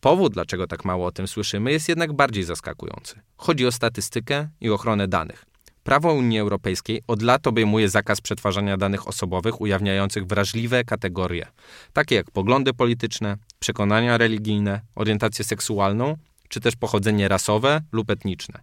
Powód, 0.00 0.32
dlaczego 0.32 0.66
tak 0.66 0.84
mało 0.84 1.06
o 1.06 1.12
tym 1.12 1.28
słyszymy, 1.28 1.72
jest 1.72 1.88
jednak 1.88 2.12
bardziej 2.12 2.44
zaskakujący. 2.44 3.20
Chodzi 3.36 3.66
o 3.66 3.72
statystykę 3.72 4.48
i 4.60 4.70
ochronę 4.70 5.08
danych. 5.08 5.44
Prawo 5.84 6.12
Unii 6.12 6.38
Europejskiej 6.38 7.02
od 7.06 7.22
lat 7.22 7.46
obejmuje 7.46 7.88
zakaz 7.88 8.20
przetwarzania 8.20 8.76
danych 8.76 9.08
osobowych 9.08 9.60
ujawniających 9.60 10.26
wrażliwe 10.26 10.84
kategorie, 10.84 11.46
takie 11.92 12.14
jak 12.14 12.30
poglądy 12.30 12.74
polityczne, 12.74 13.36
przekonania 13.58 14.18
religijne, 14.18 14.80
orientację 14.94 15.44
seksualną 15.44 16.16
czy 16.48 16.60
też 16.60 16.76
pochodzenie 16.76 17.28
rasowe 17.28 17.80
lub 17.92 18.10
etniczne. 18.10 18.60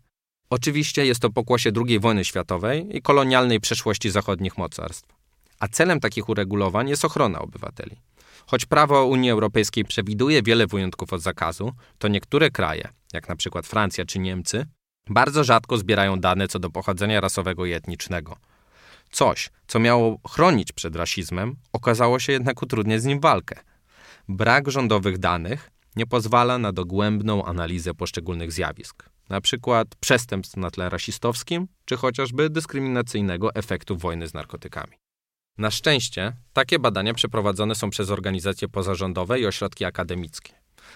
Oczywiście 0.49 1.05
jest 1.05 1.19
to 1.19 1.29
pokłosie 1.29 1.71
II 1.87 1.99
wojny 1.99 2.25
światowej 2.25 2.97
i 2.97 3.01
kolonialnej 3.01 3.59
przeszłości 3.59 4.09
zachodnich 4.11 4.57
mocarstw. 4.57 5.09
A 5.59 5.67
celem 5.67 5.99
takich 5.99 6.29
uregulowań 6.29 6.89
jest 6.89 7.05
ochrona 7.05 7.39
obywateli. 7.39 7.95
Choć 8.47 8.65
prawo 8.65 9.05
Unii 9.05 9.29
Europejskiej 9.29 9.85
przewiduje 9.85 10.43
wiele 10.43 10.67
wyjątków 10.67 11.13
od 11.13 11.21
zakazu, 11.21 11.71
to 11.97 12.07
niektóre 12.07 12.51
kraje, 12.51 12.87
jak 13.13 13.29
na 13.29 13.35
przykład 13.35 13.67
Francja 13.67 14.05
czy 14.05 14.19
Niemcy, 14.19 14.65
bardzo 15.09 15.43
rzadko 15.43 15.77
zbierają 15.77 16.19
dane 16.19 16.47
co 16.47 16.59
do 16.59 16.69
pochodzenia 16.69 17.21
rasowego 17.21 17.65
i 17.65 17.71
etnicznego. 17.71 18.37
Coś, 19.11 19.49
co 19.67 19.79
miało 19.79 20.19
chronić 20.29 20.71
przed 20.71 20.95
rasizmem, 20.95 21.55
okazało 21.73 22.19
się 22.19 22.33
jednak 22.33 22.61
utrudniać 22.61 23.01
z 23.01 23.05
nim 23.05 23.19
walkę. 23.19 23.59
Brak 24.27 24.71
rządowych 24.71 25.17
danych 25.17 25.71
nie 25.95 26.05
pozwala 26.05 26.57
na 26.57 26.71
dogłębną 26.71 27.45
analizę 27.45 27.93
poszczególnych 27.93 28.51
zjawisk, 28.51 29.09
na 29.29 29.41
przykład 29.41 29.87
przestępstw 29.99 30.57
na 30.57 30.71
tle 30.71 30.89
rasistowskim, 30.89 31.67
czy 31.85 31.97
chociażby 31.97 32.49
dyskryminacyjnego 32.49 33.55
efektu 33.55 33.97
wojny 33.97 34.27
z 34.27 34.33
narkotykami. 34.33 34.97
Na 35.57 35.71
szczęście 35.71 36.33
takie 36.53 36.79
badania 36.79 37.13
przeprowadzone 37.13 37.75
są 37.75 37.89
przez 37.89 38.09
organizacje 38.09 38.67
pozarządowe 38.67 39.39
i 39.39 39.45
ośrodki 39.45 39.85
akademickie, 39.85 40.53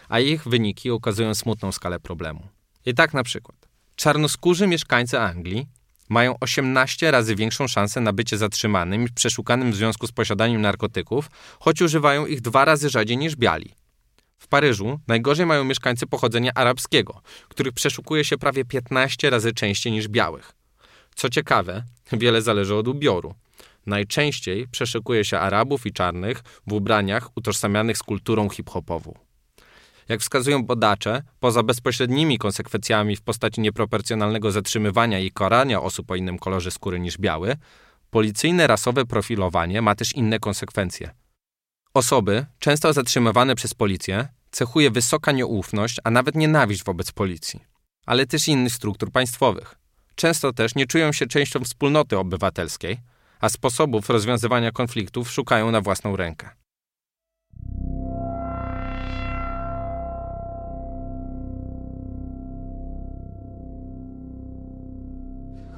a 0.10 0.20
ich 0.20 0.48
wyniki 0.48 0.92
ukazują 0.92 1.36
smutną 1.36 1.72
skalę 1.72 2.00
problemu. 2.00 2.48
I 2.86 2.94
tak 2.94 3.14
na 3.14 3.24
przykład 3.24 3.70
czarnoskórzy 3.96 4.68
mieszkańcy 4.68 5.20
Anglii 5.20 5.68
mają 6.10 6.36
18 6.40 7.12
razy 7.12 7.36
większą 7.36 7.68
szansę 7.68 8.02
na 8.02 8.14
bycie 8.14 8.38
zatrzymanym 8.38 9.06
i 9.06 9.10
przeszukanym 9.10 9.72
w 9.72 9.76
związku 9.76 10.08
z 10.08 10.12
posiadaniem 10.12 10.62
narkotyków, 10.62 11.30
choć 11.60 11.82
używają 11.82 12.26
ich 12.26 12.42
dwa 12.42 12.66
razy 12.66 12.90
rzadziej 12.90 13.18
niż 13.18 13.36
biali. 13.36 13.76
W 14.40 14.48
Paryżu 14.48 15.00
najgorzej 15.08 15.46
mają 15.46 15.64
mieszkańcy 15.64 16.08
pochodzenia 16.08 16.52
arabskiego, 16.56 17.22
których 17.48 17.74
przeszukuje 17.74 18.24
się 18.24 18.38
prawie 18.38 18.66
15 18.66 19.30
razy 19.30 19.54
częściej 19.54 19.94
niż 19.94 20.08
białych. 20.08 20.52
Co 21.16 21.30
ciekawe, 21.30 21.84
wiele 22.12 22.42
zależy 22.42 22.76
od 22.76 22.88
ubioru. 22.88 23.34
Najczęściej 23.86 24.68
przeszukuje 24.68 25.26
się 25.26 25.40
Arabów 25.40 25.86
i 25.86 25.94
czarnych 25.94 26.44
w 26.68 26.74
ubraniach 26.74 27.38
utożsamianych 27.38 27.98
z 27.98 28.04
kulturą 28.04 28.50
hip-hopową. 28.50 29.14
Jak 30.10 30.22
wskazują 30.22 30.64
badacze, 30.64 31.24
poza 31.40 31.64
bezpośrednimi 31.64 32.38
konsekwencjami 32.38 33.16
w 33.16 33.22
postaci 33.22 33.62
nieproporcjonalnego 33.62 34.52
zatrzymywania 34.52 35.20
i 35.20 35.32
karania 35.32 35.82
osób 35.82 36.12
o 36.12 36.16
innym 36.16 36.40
kolorze 36.40 36.72
skóry 36.72 37.00
niż 37.00 37.18
biały, 37.18 37.56
policyjne 38.10 38.68
rasowe 38.68 39.06
profilowanie 39.06 39.82
ma 39.82 39.96
też 39.96 40.16
inne 40.16 40.40
konsekwencje. 40.40 41.10
Osoby, 41.94 42.46
często 42.60 42.94
zatrzymywane 42.94 43.56
przez 43.56 43.74
policję, 43.74 44.28
cechuje 44.52 44.92
wysoka 44.92 45.32
nieufność, 45.32 45.98
a 46.04 46.12
nawet 46.12 46.36
nienawiść 46.36 46.84
wobec 46.84 47.12
policji, 47.12 47.64
ale 48.06 48.26
też 48.26 48.48
innych 48.48 48.74
struktur 48.74 49.12
państwowych. 49.12 49.76
Często 50.16 50.54
też 50.54 50.76
nie 50.76 50.88
czują 50.88 51.12
się 51.12 51.28
częścią 51.28 51.64
wspólnoty 51.64 52.18
obywatelskiej, 52.18 52.98
a 53.42 53.50
sposobów 53.50 54.10
rozwiązywania 54.10 54.72
konfliktów 54.72 55.32
szukają 55.32 55.72
na 55.72 55.82
własną 55.82 56.16
rękę. 56.16 56.50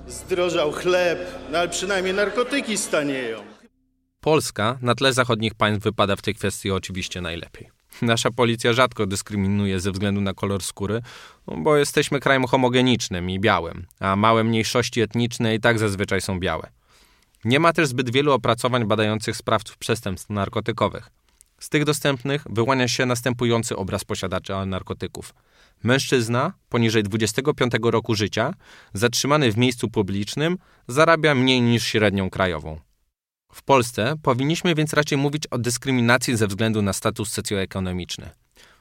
Zdrożał 0.08 0.72
chleb, 0.72 1.20
no 1.52 1.58
ale 1.58 1.70
przynajmniej 1.70 2.14
narkotyki 2.14 2.78
stanieją. 2.78 3.51
Polska 4.22 4.78
na 4.82 4.96
tle 4.96 5.14
zachodnich 5.14 5.54
państw 5.54 5.84
wypada 5.84 6.16
w 6.16 6.22
tej 6.22 6.36
kwestii 6.36 6.72
oczywiście 6.72 7.22
najlepiej. 7.22 7.70
Nasza 8.02 8.32
policja 8.32 8.74
rzadko 8.74 9.06
dyskryminuje 9.06 9.80
ze 9.80 9.92
względu 9.92 10.22
na 10.22 10.34
kolor 10.34 10.64
skóry, 10.64 11.02
bo 11.48 11.78
jesteśmy 11.78 12.20
krajem 12.20 12.46
homogenicznym 12.48 13.30
i 13.30 13.40
białym, 13.40 13.86
a 14.00 14.16
małe 14.16 14.44
mniejszości 14.44 15.02
etniczne 15.02 15.56
i 15.56 15.60
tak 15.60 15.80
zazwyczaj 15.80 16.22
są 16.22 16.40
białe. 16.40 16.70
Nie 17.46 17.60
ma 17.60 17.74
też 17.74 17.88
zbyt 17.88 18.12
wielu 18.12 18.32
opracowań 18.32 18.86
badających 18.86 19.38
sprawców 19.38 19.78
przestępstw 19.78 20.30
narkotykowych. 20.30 21.10
Z 21.60 21.70
tych 21.70 21.86
dostępnych 21.86 22.44
wyłania 22.50 22.88
się 22.88 23.06
następujący 23.06 23.76
obraz 23.76 24.04
posiadacza 24.04 24.66
narkotyków. 24.66 25.34
Mężczyzna 25.84 26.54
poniżej 26.70 27.04
25 27.04 27.74
roku 27.84 28.16
życia, 28.16 28.54
zatrzymany 28.94 29.52
w 29.52 29.58
miejscu 29.58 29.90
publicznym, 29.90 30.58
zarabia 30.88 31.36
mniej 31.36 31.62
niż 31.62 31.84
średnią 31.84 32.30
krajową. 32.30 32.80
W 33.52 33.64
Polsce 33.64 34.16
powinniśmy 34.24 34.76
więc 34.76 34.94
raczej 34.94 35.18
mówić 35.18 35.48
o 35.48 35.58
dyskryminacji 35.58 36.38
ze 36.38 36.48
względu 36.48 36.82
na 36.82 36.94
status 36.94 37.32
socjoekonomiczny. 37.32 38.30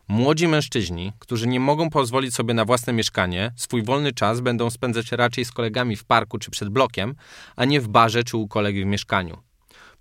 Młodzi 0.09 0.49
mężczyźni, 0.49 1.13
którzy 1.19 1.49
nie 1.49 1.61
mogą 1.61 1.91
pozwolić 1.91 2.35
sobie 2.35 2.55
na 2.55 2.65
własne 2.65 2.93
mieszkanie, 2.93 3.53
swój 3.57 3.83
wolny 3.83 4.13
czas 4.13 4.41
będą 4.41 4.71
spędzać 4.71 5.13
raczej 5.13 5.45
z 5.45 5.53
kolegami 5.53 5.97
w 5.97 6.05
parku 6.05 6.39
czy 6.39 6.51
przed 6.51 6.69
blokiem, 6.69 7.15
a 7.57 7.65
nie 7.65 7.81
w 7.81 7.89
barze 7.89 8.25
czy 8.25 8.37
u 8.37 8.49
kolegi 8.49 8.85
w 8.85 8.87
mieszkaniu. 8.87 9.39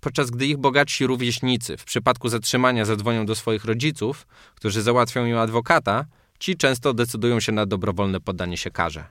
Podczas 0.00 0.30
gdy 0.30 0.46
ich 0.46 0.58
bogatsi 0.58 1.06
rówieśnicy 1.06 1.76
w 1.76 1.84
przypadku 1.84 2.28
zatrzymania 2.28 2.84
zadzwonią 2.84 3.26
do 3.26 3.34
swoich 3.34 3.64
rodziców, 3.64 4.26
którzy 4.54 4.82
załatwią 4.82 5.26
im 5.26 5.38
adwokata, 5.38 6.04
ci 6.38 6.56
często 6.56 6.94
decydują 6.94 7.40
się 7.40 7.52
na 7.52 7.66
dobrowolne 7.66 8.20
poddanie 8.20 8.56
się 8.56 8.70
karze. 8.70 9.04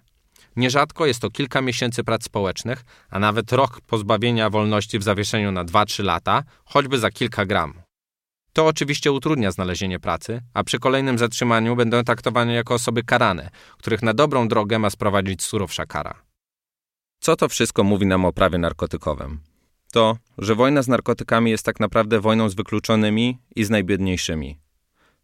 Nierzadko 0.55 1.05
jest 1.05 1.21
to 1.21 1.29
kilka 1.29 1.61
miesięcy 1.61 2.03
prac 2.03 2.23
społecznych, 2.23 2.83
a 3.09 3.19
nawet 3.19 3.51
rok 3.53 3.81
pozbawienia 3.81 4.49
wolności 4.49 4.99
w 4.99 5.03
zawieszeniu 5.03 5.51
na 5.51 5.65
2-3 5.65 6.03
lata, 6.03 6.43
choćby 6.65 6.99
za 6.99 7.11
kilka 7.11 7.45
gram. 7.45 7.73
To 8.53 8.67
oczywiście 8.67 9.11
utrudnia 9.11 9.51
znalezienie 9.51 9.99
pracy, 9.99 10.41
a 10.53 10.63
przy 10.63 10.79
kolejnym 10.79 11.17
zatrzymaniu 11.17 11.75
będą 11.75 12.03
traktowane 12.03 12.53
jako 12.53 12.73
osoby 12.73 13.03
karane, 13.03 13.49
których 13.77 14.01
na 14.01 14.13
dobrą 14.13 14.47
drogę 14.47 14.79
ma 14.79 14.89
sprowadzić 14.89 15.43
surowsza 15.43 15.85
kara. 15.85 16.21
Co 17.19 17.35
to 17.35 17.49
wszystko 17.49 17.83
mówi 17.83 18.05
nam 18.05 18.25
o 18.25 18.33
prawie 18.33 18.57
narkotykowym? 18.57 19.39
To, 19.91 20.17
że 20.37 20.55
wojna 20.55 20.81
z 20.81 20.87
narkotykami 20.87 21.51
jest 21.51 21.65
tak 21.65 21.79
naprawdę 21.79 22.19
wojną 22.19 22.49
z 22.49 22.55
wykluczonymi 22.55 23.37
i 23.55 23.63
z 23.63 23.69
najbiedniejszymi. 23.69 24.59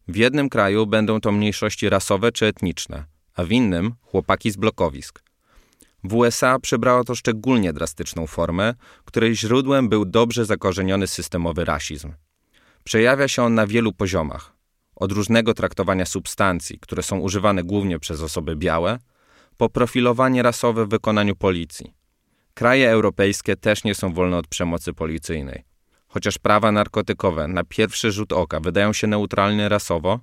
W 0.08 0.16
jednym 0.16 0.48
kraju 0.48 0.86
będą 0.86 1.20
to 1.20 1.32
mniejszości 1.32 1.88
rasowe 1.88 2.32
czy 2.32 2.46
etniczne, 2.46 3.04
a 3.36 3.44
w 3.44 3.52
innym 3.52 3.94
chłopaki 4.02 4.50
z 4.50 4.56
blokowisk. 4.56 5.22
W 6.04 6.14
USA 6.14 6.58
przybrało 6.58 7.04
to 7.04 7.14
szczególnie 7.14 7.72
drastyczną 7.72 8.26
formę, 8.26 8.74
której 9.04 9.36
źródłem 9.36 9.88
był 9.88 10.04
dobrze 10.04 10.44
zakorzeniony 10.44 11.06
systemowy 11.06 11.64
rasizm. 11.64 12.12
Przejawia 12.84 13.28
się 13.28 13.42
on 13.42 13.54
na 13.54 13.66
wielu 13.66 13.92
poziomach. 13.92 14.52
Od 14.96 15.12
różnego 15.12 15.54
traktowania 15.54 16.06
substancji, 16.06 16.78
które 16.78 17.02
są 17.02 17.18
używane 17.18 17.64
głównie 17.64 17.98
przez 17.98 18.22
osoby 18.22 18.56
białe, 18.56 18.98
po 19.56 19.68
profilowanie 19.68 20.42
rasowe 20.42 20.86
w 20.86 20.88
wykonaniu 20.88 21.36
policji. 21.36 21.94
Kraje 22.54 22.90
europejskie 22.90 23.56
też 23.56 23.84
nie 23.84 23.94
są 23.94 24.12
wolne 24.12 24.36
od 24.36 24.46
przemocy 24.46 24.92
policyjnej. 24.92 25.64
Chociaż 26.08 26.38
prawa 26.38 26.72
narkotykowe 26.72 27.48
na 27.48 27.64
pierwszy 27.64 28.12
rzut 28.12 28.32
oka 28.32 28.60
wydają 28.60 28.92
się 28.92 29.06
neutralne 29.06 29.68
rasowo, 29.68 30.20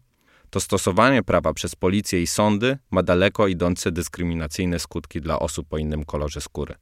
to 0.54 0.60
stosowanie 0.60 1.24
prawa 1.24 1.54
przez 1.54 1.76
policję 1.76 2.22
i 2.22 2.28
sądy 2.28 2.78
ma 2.92 3.04
daleko 3.04 3.48
idące 3.48 3.92
dyskryminacyjne 3.92 4.80
skutki 4.80 5.22
dla 5.22 5.40
osób 5.40 5.74
o 5.74 5.78
innym 5.78 6.06
kolorze 6.06 6.42
skóry. 6.42 6.76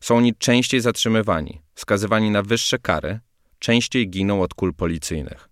Są 0.00 0.16
oni 0.16 0.34
częściej 0.34 0.80
zatrzymywani, 0.80 1.62
skazywani 1.74 2.30
na 2.30 2.42
wyższe 2.42 2.78
kary, 2.78 3.20
częściej 3.58 4.10
giną 4.10 4.42
od 4.42 4.54
kul 4.54 4.74
policyjnych. 4.74 5.48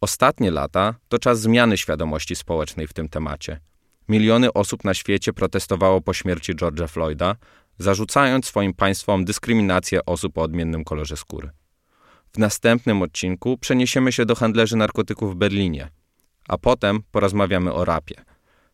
Ostatnie 0.00 0.50
lata 0.50 0.94
to 1.08 1.18
czas 1.18 1.40
zmiany 1.40 1.78
świadomości 1.78 2.36
społecznej 2.36 2.86
w 2.86 2.92
tym 2.92 3.08
temacie. 3.08 3.60
Miliony 4.08 4.52
osób 4.52 4.84
na 4.84 4.94
świecie 4.94 5.32
protestowało 5.32 6.00
po 6.00 6.14
śmierci 6.14 6.54
George'a 6.54 6.88
Floyda, 6.88 7.36
zarzucając 7.78 8.46
swoim 8.46 8.74
państwom 8.74 9.24
dyskryminację 9.24 10.04
osób 10.06 10.38
o 10.38 10.42
odmiennym 10.42 10.84
kolorze 10.84 11.16
skóry. 11.16 11.50
W 12.32 12.38
następnym 12.38 13.02
odcinku 13.02 13.58
przeniesiemy 13.58 14.12
się 14.12 14.26
do 14.26 14.34
handlerzy 14.34 14.76
narkotyków 14.76 15.32
w 15.34 15.36
Berlinie, 15.36 15.88
a 16.48 16.58
potem 16.58 17.02
porozmawiamy 17.10 17.72
o 17.72 17.84
rapie, 17.84 18.14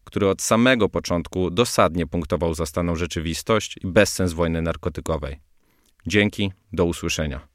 który 0.04 0.28
od 0.28 0.42
samego 0.42 0.88
początku 0.88 1.50
dosadnie 1.50 2.06
punktował 2.06 2.54
za 2.54 2.66
staną 2.66 2.96
rzeczywistość 2.96 3.76
i 3.84 3.86
bezsens 3.86 4.32
wojny 4.32 4.62
narkotykowej. 4.62 5.40
Dzięki, 6.06 6.52
do 6.72 6.84
usłyszenia. 6.84 7.48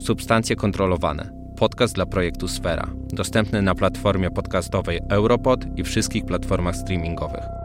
Substancje 0.00 0.56
kontrolowane. 0.56 1.32
Podcast 1.56 1.94
dla 1.94 2.06
projektu 2.06 2.48
Sfera. 2.48 2.90
Dostępny 3.12 3.62
na 3.62 3.74
platformie 3.74 4.30
podcastowej 4.30 5.00
Europod 5.10 5.64
i 5.76 5.84
wszystkich 5.84 6.24
platformach 6.24 6.76
streamingowych. 6.76 7.61